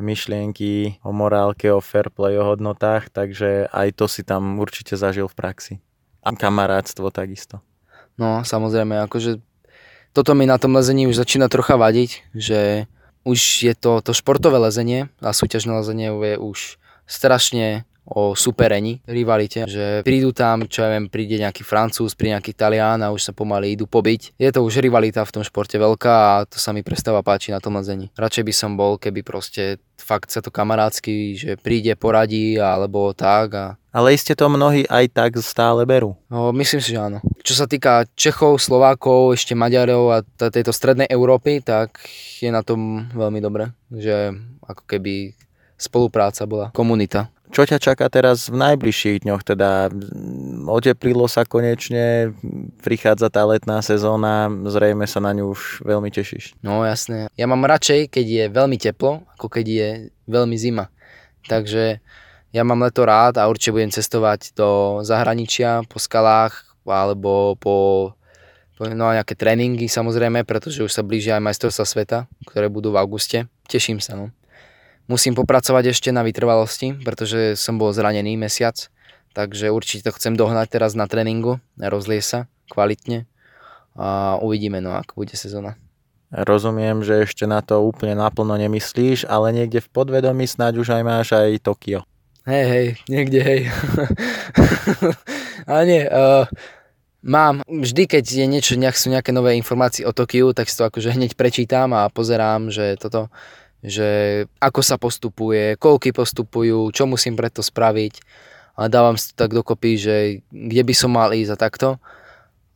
myšlienky 0.00 1.00
o 1.04 1.12
morálke, 1.12 1.70
o 1.70 1.80
fair 1.84 2.10
play, 2.10 2.36
o 2.40 2.44
hodnotách, 2.44 3.12
takže 3.12 3.68
aj 3.70 3.88
to 3.94 4.08
si 4.08 4.24
tam 4.24 4.58
určite 4.58 4.96
zažil 4.96 5.28
v 5.28 5.36
praxi. 5.36 5.74
A 6.20 6.32
kamarátstvo 6.36 7.08
takisto. 7.12 7.64
No, 8.20 8.44
samozrejme, 8.44 9.00
akože 9.08 9.40
toto 10.12 10.34
mi 10.36 10.44
na 10.44 10.58
tom 10.58 10.74
lezení 10.74 11.06
už 11.06 11.16
začína 11.16 11.48
trocha 11.48 11.78
vadiť, 11.78 12.34
že 12.34 12.90
už 13.24 13.40
je 13.64 13.74
to, 13.76 14.00
to 14.00 14.12
športové 14.16 14.58
lezenie 14.58 15.12
a 15.20 15.30
súťažné 15.32 15.70
lezenie 15.76 16.08
je 16.12 16.36
už 16.40 16.80
strašne 17.04 17.84
o 18.04 18.34
superení, 18.34 19.04
rivalite, 19.06 19.68
že 19.68 20.00
prídu 20.02 20.34
tam, 20.34 20.66
čo 20.66 20.82
ja 20.82 20.90
viem, 20.90 21.06
príde 21.06 21.38
nejaký 21.38 21.62
Francúz, 21.62 22.16
príde 22.16 22.34
nejaký 22.36 22.52
Talian 22.56 23.04
a 23.04 23.12
už 23.12 23.30
sa 23.30 23.32
pomaly 23.32 23.78
idú 23.78 23.86
pobiť. 23.86 24.34
Je 24.40 24.50
to 24.50 24.64
už 24.64 24.82
rivalita 24.82 25.22
v 25.22 25.34
tom 25.40 25.44
športe 25.46 25.78
veľká 25.78 26.14
a 26.14 26.34
to 26.48 26.58
sa 26.58 26.74
mi 26.74 26.82
prestáva 26.82 27.22
páči 27.22 27.54
na 27.54 27.62
tom 27.62 27.78
lezení. 27.78 28.10
Radšej 28.18 28.44
by 28.44 28.54
som 28.54 28.70
bol, 28.74 28.98
keby 28.98 29.22
proste 29.22 29.78
fakt 30.00 30.32
sa 30.32 30.42
to 30.42 30.50
kamarátsky, 30.50 31.38
že 31.38 31.50
príde, 31.60 31.94
poradí 31.94 32.58
alebo 32.58 33.12
tak 33.12 33.48
a 33.54 33.66
ale 33.90 34.14
iste 34.14 34.38
to 34.38 34.46
mnohí 34.46 34.86
aj 34.86 35.10
tak 35.10 35.30
stále 35.42 35.82
berú. 35.82 36.14
No, 36.30 36.54
myslím 36.54 36.78
si, 36.78 36.94
že 36.94 37.02
áno. 37.02 37.18
Čo 37.42 37.58
sa 37.58 37.66
týka 37.66 38.06
Čechov, 38.14 38.62
Slovákov, 38.62 39.34
ešte 39.34 39.58
Maďarov 39.58 40.14
a 40.14 40.18
t- 40.22 40.46
tejto 40.46 40.70
strednej 40.70 41.10
Európy, 41.10 41.58
tak 41.58 41.98
je 42.38 42.54
na 42.54 42.62
tom 42.62 43.10
veľmi 43.10 43.42
dobre, 43.42 43.74
že 43.90 44.30
ako 44.62 44.86
keby 44.86 45.34
spolupráca 45.74 46.46
bola, 46.46 46.70
komunita. 46.70 47.34
Čo 47.50 47.66
ťa 47.66 47.82
čaká 47.82 48.06
teraz 48.06 48.46
v 48.46 48.62
najbližších 48.62 49.26
dňoch? 49.26 49.42
Teda 49.42 49.90
oteplilo 50.70 51.26
sa 51.26 51.42
konečne, 51.42 52.30
prichádza 52.78 53.26
tá 53.26 53.42
letná 53.42 53.82
sezóna, 53.82 54.46
zrejme 54.70 55.02
sa 55.10 55.18
na 55.18 55.34
ňu 55.34 55.50
už 55.50 55.82
veľmi 55.82 56.14
tešíš. 56.14 56.54
No 56.62 56.86
jasné. 56.86 57.26
Ja 57.34 57.50
mám 57.50 57.66
radšej, 57.66 58.14
keď 58.14 58.26
je 58.26 58.44
veľmi 58.54 58.78
teplo, 58.78 59.26
ako 59.34 59.50
keď 59.50 59.66
je 59.66 59.88
veľmi 60.30 60.54
zima. 60.54 60.94
Takže 61.50 61.98
ja 62.54 62.62
mám 62.62 62.86
leto 62.86 63.02
rád 63.02 63.42
a 63.42 63.50
určite 63.50 63.74
budem 63.74 63.90
cestovať 63.90 64.54
do 64.54 65.02
zahraničia 65.02 65.82
po 65.90 65.98
skalách 65.98 66.70
alebo 66.86 67.54
po, 67.58 67.74
no, 68.78 69.10
nejaké 69.10 69.34
tréningy 69.34 69.86
samozrejme, 69.86 70.42
pretože 70.42 70.82
už 70.82 70.90
sa 70.90 71.06
blížia 71.06 71.38
aj 71.38 71.46
majstrovstvá 71.46 71.86
sveta, 71.86 72.18
ktoré 72.46 72.66
budú 72.66 72.94
v 72.94 72.98
auguste. 72.98 73.46
Teším 73.70 73.98
sa. 74.02 74.18
No. 74.18 74.34
Musím 75.10 75.34
popracovať 75.34 75.90
ešte 75.90 76.14
na 76.14 76.22
vytrvalosti, 76.22 76.94
pretože 77.02 77.58
som 77.58 77.82
bol 77.82 77.90
zranený 77.90 78.38
mesiac, 78.38 78.78
takže 79.34 79.74
určite 79.74 80.06
to 80.06 80.14
chcem 80.14 80.38
dohnať 80.38 80.70
teraz 80.70 80.94
na 80.94 81.10
tréningu, 81.10 81.58
rozlie 81.74 82.22
sa 82.22 82.46
kvalitne 82.70 83.26
a 83.98 84.38
uvidíme, 84.38 84.78
no 84.78 84.94
ako 84.94 85.26
bude 85.26 85.34
sezóna. 85.34 85.74
Rozumiem, 86.30 87.02
že 87.02 87.26
ešte 87.26 87.42
na 87.42 87.58
to 87.58 87.82
úplne 87.82 88.14
naplno 88.14 88.54
nemyslíš, 88.54 89.26
ale 89.26 89.50
niekde 89.50 89.82
v 89.82 89.90
podvedomí 89.90 90.46
snáď 90.46 90.78
už 90.78 90.94
aj 90.94 91.02
máš 91.02 91.34
aj 91.34 91.58
Tokio. 91.58 92.06
Hej, 92.46 92.64
hej, 92.70 92.86
niekde, 93.10 93.40
hej. 93.42 93.60
ale 95.70 95.82
nie, 95.90 96.02
uh, 96.06 96.46
mám, 97.26 97.66
vždy 97.66 98.06
keď 98.06 98.24
je 98.30 98.46
niečo, 98.46 98.78
nejak 98.78 98.94
sú 98.94 99.10
nejaké 99.10 99.34
nové 99.34 99.58
informácie 99.58 100.06
o 100.06 100.14
Tokiu, 100.14 100.54
tak 100.54 100.70
si 100.70 100.78
to 100.78 100.86
akože 100.86 101.18
hneď 101.18 101.34
prečítam 101.34 101.90
a 101.98 102.06
pozerám, 102.06 102.70
že 102.70 102.94
toto, 102.94 103.26
že 103.80 104.44
ako 104.60 104.80
sa 104.84 105.00
postupuje, 105.00 105.76
koľky 105.80 106.12
postupujú, 106.12 106.92
čo 106.92 107.08
musím 107.08 107.36
preto 107.36 107.64
spraviť 107.64 108.20
a 108.76 108.88
dávam 108.88 109.16
si 109.16 109.32
to 109.32 109.44
tak 109.44 109.52
dokopy, 109.52 110.00
že 110.00 110.16
kde 110.48 110.82
by 110.84 110.94
som 110.96 111.12
mal 111.12 111.32
ísť 111.32 111.52
a 111.52 111.58
takto. 111.58 111.88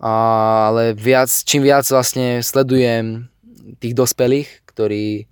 A, 0.01 0.13
ale 0.69 0.93
viac, 0.93 1.33
čím 1.33 1.65
viac 1.65 1.89
vlastne 1.89 2.45
sledujem 2.45 3.29
tých 3.81 3.95
dospelých, 3.97 4.49
ktorí 4.69 5.25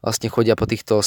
vlastne 0.00 0.30
chodia 0.30 0.54
po 0.54 0.64
týchto 0.64 1.02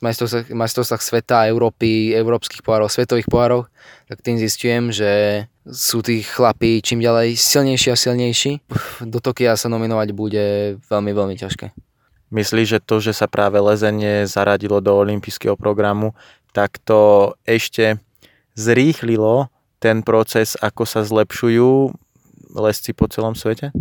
majstrovstvách, 0.00 1.02
sveta, 1.02 1.50
Európy, 1.50 2.14
európskych 2.14 2.62
pohárov, 2.62 2.88
svetových 2.88 3.26
pohárov, 3.26 3.66
tak 4.06 4.22
tým 4.22 4.38
zistujem, 4.38 4.94
že 4.94 5.44
sú 5.66 6.00
tí 6.00 6.22
chlapí 6.22 6.80
čím 6.80 7.02
ďalej 7.02 7.36
silnejší 7.36 7.92
a 7.92 7.98
silnejší. 7.98 8.52
Do 9.04 9.18
Tokia 9.18 9.58
sa 9.58 9.68
nominovať 9.68 10.08
bude 10.14 10.78
veľmi, 10.88 11.12
veľmi 11.12 11.36
ťažké. 11.36 11.89
Myslíš, 12.30 12.78
že 12.78 12.80
to, 12.82 13.02
že 13.02 13.12
sa 13.14 13.26
práve 13.26 13.58
lezenie 13.58 14.22
zaradilo 14.26 14.78
do 14.78 14.94
olympijského 14.94 15.58
programu, 15.58 16.14
tak 16.54 16.78
to 16.82 17.34
ešte 17.42 17.98
zrýchlilo 18.54 19.50
ten 19.82 20.06
proces, 20.06 20.54
ako 20.60 20.86
sa 20.86 21.02
zlepšujú 21.02 21.90
lesci 22.54 22.90
po 22.94 23.10
celom 23.10 23.34
svete? 23.34 23.74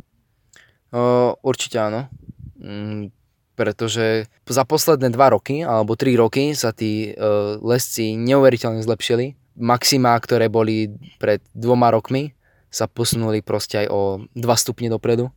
O, 0.90 1.38
určite 1.46 1.78
áno. 1.78 2.10
Mm, 2.58 3.14
pretože 3.54 4.26
za 4.48 4.64
posledné 4.64 5.12
dva 5.12 5.36
roky 5.36 5.62
alebo 5.62 6.00
tri 6.00 6.16
roky 6.16 6.56
sa 6.56 6.72
tí 6.72 7.12
uh, 7.12 7.60
lesci 7.60 8.16
neuveriteľne 8.16 8.80
zlepšili. 8.80 9.36
Maxima, 9.60 10.16
ktoré 10.16 10.48
boli 10.48 10.96
pred 11.20 11.44
dvoma 11.52 11.92
rokmi, 11.92 12.32
sa 12.72 12.88
posunuli 12.88 13.44
proste 13.44 13.84
aj 13.84 13.88
o 13.92 14.02
2 14.32 14.40
stupne 14.56 14.88
dopredu, 14.88 15.28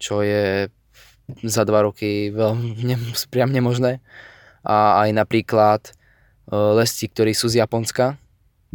čo 0.00 0.26
je 0.26 0.66
za 1.44 1.62
dva 1.64 1.84
roky 1.84 2.32
veľmi 2.32 2.80
ne, 2.88 2.96
priam 3.28 3.52
nemožné. 3.52 4.00
A 4.66 5.06
aj 5.06 5.10
napríklad 5.14 5.80
uh, 6.50 6.76
lesci, 6.76 7.08
ktorí 7.08 7.32
sú 7.32 7.48
z 7.48 7.62
Japonska, 7.62 8.18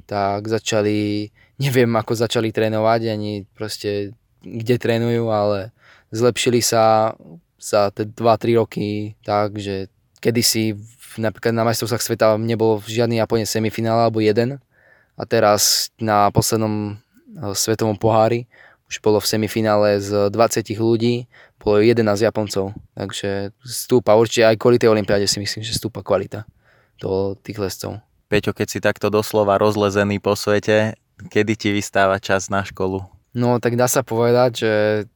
tak 0.09 0.49
začali, 0.49 1.29
neviem 1.61 1.91
ako 1.93 2.17
začali 2.17 2.49
trénovať, 2.49 3.13
ani 3.13 3.45
proste 3.53 4.15
kde 4.43 4.75
trénujú, 4.75 5.31
ale 5.31 5.71
zlepšili 6.11 6.59
sa 6.59 7.15
za 7.57 7.89
2-3 7.95 8.59
roky 8.59 9.15
tak, 9.23 9.55
že 9.55 9.87
kedysi 10.19 10.75
napríklad 11.15 11.55
na 11.55 11.63
majstrovstvách 11.63 12.03
sveta 12.03 12.35
nebol 12.35 12.83
žiadny 12.83 13.23
Japonec 13.23 13.47
semifinále 13.47 14.07
alebo 14.07 14.19
jeden 14.19 14.59
a 15.15 15.23
teraz 15.23 15.93
na 16.01 16.27
poslednom 16.33 16.95
eh, 16.95 17.53
svetovom 17.55 17.95
pohári 17.95 18.49
už 18.93 19.01
bolo 19.01 19.17
v 19.17 19.25
semifinále 19.25 19.97
z 19.97 20.29
20 20.29 20.69
ľudí, 20.77 21.25
bolo 21.57 21.81
11 21.81 22.05
Japoncov, 22.29 22.77
takže 22.93 23.49
stúpa 23.65 24.13
určite 24.13 24.53
aj 24.53 24.61
kvôli 24.61 24.77
tej 24.77 24.93
olympiáde 24.93 25.25
si 25.25 25.41
myslím, 25.41 25.65
že 25.65 25.73
stúpa 25.73 26.05
kvalita 26.05 26.45
do 27.01 27.33
tých 27.41 27.57
lescov. 27.57 27.97
Peťo, 28.29 28.53
keď 28.53 28.67
si 28.69 28.77
takto 28.77 29.09
doslova 29.09 29.57
rozlezený 29.57 30.21
po 30.21 30.37
svete, 30.37 30.93
kedy 31.33 31.57
ti 31.57 31.69
vystáva 31.73 32.21
čas 32.21 32.53
na 32.53 32.61
školu? 32.61 33.01
No 33.33 33.57
tak 33.57 33.73
dá 33.73 33.89
sa 33.89 34.05
povedať, 34.05 34.61
že 34.61 34.73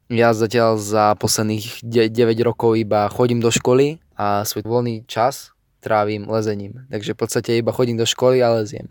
ja 0.10 0.34
zatiaľ 0.34 0.82
za 0.82 1.14
posledných 1.22 1.86
9 1.86 2.10
rokov 2.42 2.74
iba 2.74 3.06
chodím 3.14 3.38
do 3.38 3.54
školy 3.54 4.02
a 4.18 4.42
svoj 4.42 4.66
voľný 4.66 5.06
čas 5.06 5.54
trávim 5.86 6.26
lezením. 6.26 6.90
Takže 6.90 7.14
v 7.14 7.20
podstate 7.22 7.62
iba 7.62 7.70
chodím 7.70 8.02
do 8.02 8.10
školy 8.10 8.42
a 8.42 8.58
leziem. 8.58 8.90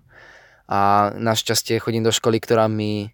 A 0.71 1.11
našťastie 1.19 1.83
chodím 1.83 2.07
do 2.07 2.15
školy, 2.15 2.39
ktorá 2.39 2.71
mi 2.71 3.11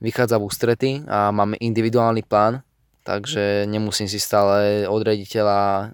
vychádza 0.00 0.40
v 0.40 0.46
ústrety 0.48 0.90
a 1.06 1.30
máme 1.30 1.60
individuálny 1.60 2.24
plán, 2.24 2.64
takže 3.04 3.68
nemusím 3.68 4.08
si 4.08 4.20
stále 4.20 4.88
od 4.88 5.00
rediteľa 5.04 5.92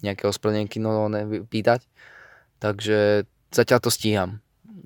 nejaké 0.00 0.24
ospravedlnenky 0.28 0.80
no, 0.80 1.08
pýtať. 1.48 1.84
Takže 2.60 3.24
zatiaľ 3.52 3.80
to 3.80 3.90
stíham. 3.92 4.30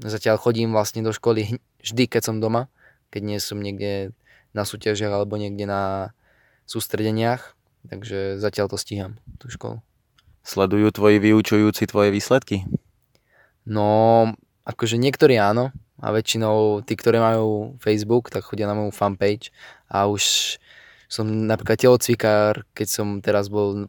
Zatiaľ 0.02 0.38
chodím 0.38 0.74
vlastne 0.74 1.02
do 1.02 1.14
školy 1.14 1.58
vždy, 1.82 2.04
keď 2.10 2.22
som 2.30 2.38
doma 2.38 2.70
keď 3.14 3.22
nie 3.22 3.38
som 3.38 3.62
niekde 3.62 4.10
na 4.50 4.66
súťažiach 4.66 5.14
alebo 5.14 5.38
niekde 5.38 5.70
na 5.70 6.10
sústredeniach, 6.66 7.54
takže 7.86 8.42
zatiaľ 8.42 8.74
to 8.74 8.74
stíham, 8.74 9.22
tú 9.38 9.46
školu. 9.54 9.78
Sledujú 10.42 10.90
tvoji 10.90 11.22
vyučujúci 11.22 11.86
tvoje 11.86 12.10
výsledky? 12.10 12.66
No, 13.62 14.34
akože 14.66 14.98
niektorí 14.98 15.38
áno, 15.38 15.70
a 16.04 16.12
väčšinou 16.12 16.84
tí, 16.84 16.92
ktorí 16.92 17.16
majú 17.16 17.80
Facebook, 17.80 18.28
tak 18.28 18.44
chodia 18.44 18.68
na 18.68 18.76
moju 18.76 18.92
fanpage 18.92 19.48
a 19.88 20.04
už 20.04 20.56
som 21.08 21.24
napríklad 21.24 21.80
telocvikár, 21.80 22.68
keď 22.76 22.88
som 22.92 23.08
teraz 23.24 23.48
bol 23.48 23.88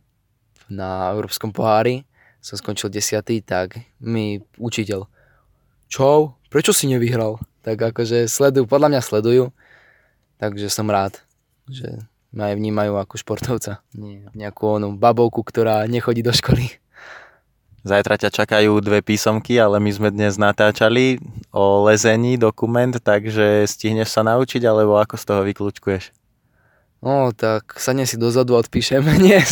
na 0.71 1.11
Európskom 1.11 1.51
pohári, 1.51 2.07
som 2.39 2.55
skončil 2.55 2.87
desiatý, 2.87 3.43
tak 3.43 3.75
mi 3.99 4.39
učiteľ, 4.55 5.03
čo, 5.91 6.39
prečo 6.47 6.71
si 6.71 6.87
nevyhral? 6.87 7.35
tak 7.65 7.81
akože 7.81 8.29
sledujú, 8.29 8.69
podľa 8.69 8.93
mňa 8.93 9.01
sledujú, 9.01 9.43
takže 10.37 10.69
som 10.69 10.85
rád, 10.85 11.17
že 11.65 11.97
ma 12.29 12.53
aj 12.53 12.61
vnímajú 12.61 12.93
ako 13.01 13.17
športovca. 13.17 13.81
Nie, 13.97 14.29
nejakú 14.37 14.77
onú 14.77 14.93
babovku, 14.93 15.41
ktorá 15.41 15.81
nechodí 15.89 16.21
do 16.21 16.29
školy. 16.29 16.77
Zajtra 17.85 18.17
ťa 18.17 18.33
čakajú 18.33 18.81
dve 18.81 19.05
písomky, 19.05 19.61
ale 19.61 19.77
my 19.77 19.93
sme 19.93 20.09
dnes 20.09 20.41
natáčali 20.41 21.21
o 21.53 21.85
lezení 21.85 22.33
dokument, 22.33 22.89
takže 22.89 23.69
stihneš 23.69 24.09
sa 24.09 24.25
naučiť, 24.25 24.65
alebo 24.65 24.97
ako 24.97 25.13
z 25.13 25.23
toho 25.29 25.41
vyklúčkuješ? 25.45 26.09
No, 27.05 27.29
tak 27.29 27.77
sadne 27.77 28.09
si 28.09 28.17
dozadu 28.17 28.57
a 28.57 28.65
odpíšem. 28.65 29.05
Nie, 29.25 29.45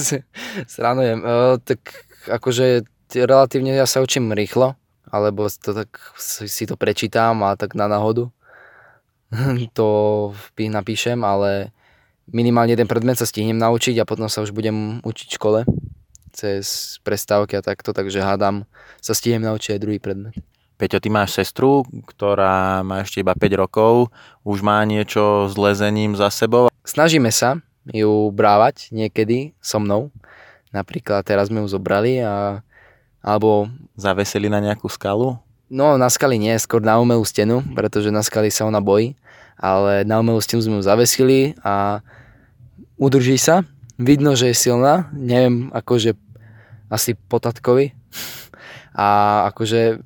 sranujem. 0.66 1.22
E, 1.22 1.62
tak 1.62 2.10
akože 2.26 2.90
relatívne 3.14 3.78
ja 3.78 3.86
sa 3.86 4.02
učím 4.02 4.34
rýchlo, 4.34 4.74
alebo 5.14 5.46
to 5.46 5.78
tak 5.78 5.94
si 6.18 6.66
to 6.66 6.74
prečítam 6.74 7.46
a 7.46 7.54
tak 7.54 7.78
na 7.78 7.86
náhodu 7.86 8.34
to 9.78 9.88
napíšem, 10.58 11.22
ale 11.22 11.70
minimálne 12.34 12.74
jeden 12.74 12.90
predmet 12.90 13.22
sa 13.22 13.30
stihnem 13.30 13.62
naučiť 13.62 14.02
a 14.02 14.10
potom 14.10 14.26
sa 14.26 14.42
už 14.42 14.58
budem 14.58 15.06
učiť 15.06 15.28
v 15.30 15.38
škole 15.38 15.60
cez 16.34 16.98
prestávky 17.06 17.56
a 17.56 17.66
takto, 17.66 17.94
takže 17.94 18.20
hádam, 18.20 18.66
sa 19.00 19.14
stihnem 19.14 19.46
naučiť 19.46 19.78
aj 19.78 19.82
druhý 19.82 20.02
predmet. 20.02 20.34
Peťo, 20.82 20.98
ty 20.98 21.08
máš 21.14 21.38
sestru, 21.38 21.86
ktorá 22.10 22.82
má 22.82 23.06
ešte 23.06 23.22
iba 23.22 23.38
5 23.38 23.62
rokov, 23.62 24.10
už 24.42 24.66
má 24.66 24.82
niečo 24.84 25.48
s 25.48 25.54
lezením 25.54 26.18
za 26.18 26.34
sebou? 26.34 26.68
Snažíme 26.84 27.30
sa 27.30 27.62
ju 27.88 28.34
brávať 28.34 28.90
niekedy 28.90 29.54
so 29.62 29.78
mnou. 29.78 30.10
Napríklad 30.74 31.22
teraz 31.24 31.54
sme 31.54 31.62
ju 31.62 31.70
zobrali 31.70 32.20
a 32.26 32.66
alebo... 33.24 33.72
Zaveseli 33.96 34.52
na 34.52 34.60
nejakú 34.60 34.92
skalu? 34.92 35.40
No, 35.72 35.96
na 35.96 36.12
skali 36.12 36.36
nie, 36.36 36.54
skôr 36.60 36.84
na 36.84 37.00
umelú 37.00 37.24
stenu, 37.24 37.64
pretože 37.72 38.12
na 38.12 38.20
skali 38.20 38.52
sa 38.52 38.68
ona 38.68 38.84
bojí, 38.84 39.16
ale 39.56 40.04
na 40.04 40.20
umelú 40.20 40.44
stenu 40.44 40.60
sme 40.60 40.78
ju 40.78 40.84
zavesili 40.84 41.56
a 41.64 42.04
udrží 43.00 43.40
sa. 43.40 43.64
Vidno, 44.02 44.34
že 44.34 44.50
je 44.50 44.58
silná, 44.58 45.10
neviem, 45.14 45.70
akože 45.70 46.18
asi 46.90 47.14
potatkovi. 47.14 47.94
A 48.94 49.08
akože 49.50 50.02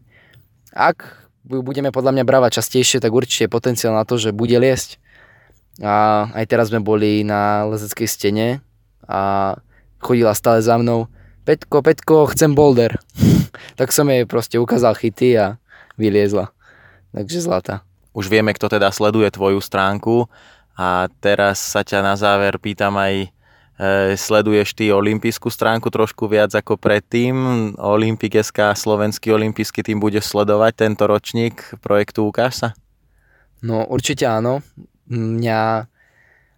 ak 0.72 1.28
budeme 1.48 1.96
podľa 1.96 2.12
mňa 2.16 2.24
brávať 2.28 2.60
častejšie, 2.60 3.00
tak 3.00 3.16
určite 3.16 3.48
je 3.48 3.56
potenciál 3.56 3.96
na 3.96 4.04
to, 4.04 4.20
že 4.20 4.36
bude 4.36 4.56
liesť. 4.56 5.00
A 5.80 6.28
aj 6.36 6.46
teraz 6.50 6.68
sme 6.72 6.84
boli 6.84 7.24
na 7.24 7.64
lezeckej 7.70 8.08
stene 8.10 8.48
a 9.08 9.54
chodila 10.04 10.36
stále 10.36 10.60
za 10.60 10.76
mnou 10.76 11.08
Petko, 11.48 11.80
Petko, 11.80 12.28
chcem 12.36 12.52
boulder. 12.52 13.00
tak 13.80 13.96
som 13.96 14.12
jej 14.12 14.28
proste 14.28 14.60
ukázal 14.60 15.00
chyty 15.00 15.40
a 15.40 15.56
vyliezla. 15.96 16.52
Takže 17.16 17.40
zlata. 17.40 17.88
Už 18.12 18.28
vieme, 18.28 18.52
kto 18.52 18.68
teda 18.68 18.92
sleduje 18.92 19.32
tvoju 19.32 19.64
stránku 19.64 20.28
a 20.76 21.08
teraz 21.24 21.62
sa 21.64 21.88
ťa 21.88 22.04
na 22.04 22.20
záver 22.20 22.60
pýtam 22.60 23.00
aj 23.00 23.32
sleduješ 24.18 24.74
ty 24.74 24.90
olympijskú 24.90 25.54
stránku 25.54 25.94
trošku 25.94 26.26
viac 26.26 26.50
ako 26.50 26.82
predtým. 26.82 27.36
Olympik 27.78 28.42
SK, 28.42 28.74
slovenský 28.74 29.30
olympijský 29.30 29.86
tým 29.86 30.02
bude 30.02 30.18
sledovať 30.18 30.74
tento 30.74 31.06
ročník 31.06 31.62
projektu 31.86 32.26
Ukáž 32.26 32.54
sa? 32.58 32.70
No 33.62 33.86
určite 33.86 34.26
áno. 34.26 34.66
Mňa, 35.08 35.62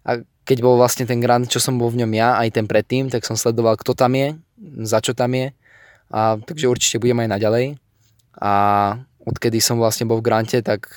a 0.02 0.10
keď 0.48 0.58
bol 0.64 0.80
vlastne 0.80 1.04
ten 1.04 1.20
grant, 1.20 1.46
čo 1.46 1.60
som 1.60 1.76
bol 1.76 1.92
v 1.92 2.02
ňom 2.02 2.12
ja, 2.16 2.40
aj 2.40 2.56
ten 2.56 2.64
predtým, 2.64 3.12
tak 3.12 3.28
som 3.28 3.36
sledoval, 3.36 3.76
kto 3.76 3.92
tam 3.92 4.16
je, 4.16 4.40
za 4.88 5.04
čo 5.04 5.12
tam 5.12 5.36
je. 5.36 5.52
A, 6.10 6.40
takže 6.40 6.72
určite 6.72 6.98
budem 6.98 7.20
aj 7.22 7.36
naďalej. 7.36 7.66
A 8.40 8.52
odkedy 9.28 9.60
som 9.60 9.76
vlastne 9.76 10.08
bol 10.08 10.24
v 10.24 10.26
grante, 10.26 10.56
tak 10.64 10.88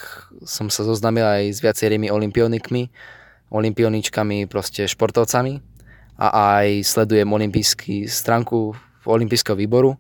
som 0.48 0.72
sa 0.72 0.88
zoznámil 0.88 1.28
aj 1.28 1.44
s 1.52 1.60
viacerými 1.60 2.08
olimpionikmi, 2.10 2.90
olimpioničkami, 3.52 4.48
proste 4.48 4.88
športovcami 4.88 5.73
a 6.18 6.60
aj 6.62 6.86
sledujem 6.86 7.28
olimpijský 7.28 8.06
stránku 8.06 8.78
olympijského 9.04 9.58
výboru, 9.58 9.98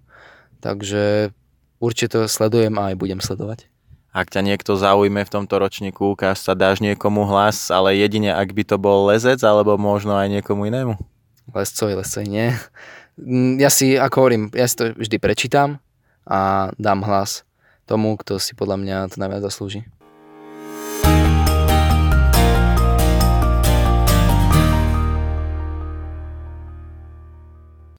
takže 0.63 1.33
určite 1.81 2.15
to 2.15 2.19
sledujem 2.29 2.77
a 2.79 2.93
aj 2.93 2.95
budem 2.95 3.19
sledovať. 3.19 3.67
Ak 4.13 4.29
ťa 4.29 4.45
niekto 4.45 4.77
zaujme 4.77 5.25
v 5.25 5.33
tomto 5.33 5.57
ročníku, 5.57 6.13
ukáž 6.13 6.37
sa, 6.37 6.53
dáš 6.53 6.85
niekomu 6.85 7.25
hlas, 7.25 7.73
ale 7.73 7.97
jedine 7.97 8.29
ak 8.29 8.53
by 8.53 8.61
to 8.61 8.77
bol 8.77 9.09
lezec, 9.09 9.41
alebo 9.41 9.73
možno 9.81 10.13
aj 10.13 10.29
niekomu 10.29 10.69
inému? 10.69 11.01
Lescovi, 11.49 11.97
lescovi, 11.97 12.29
nie. 12.29 12.47
Ja 13.57 13.73
si, 13.73 13.97
ako 13.97 14.15
hovorím, 14.21 14.43
ja 14.53 14.69
si 14.69 14.77
to 14.77 14.93
vždy 14.93 15.17
prečítam 15.17 15.81
a 16.29 16.69
dám 16.77 17.01
hlas 17.01 17.41
tomu, 17.89 18.13
kto 18.15 18.37
si 18.37 18.53
podľa 18.53 18.77
mňa 18.79 18.97
to 19.11 19.17
najviac 19.17 19.41
zaslúži. 19.49 19.89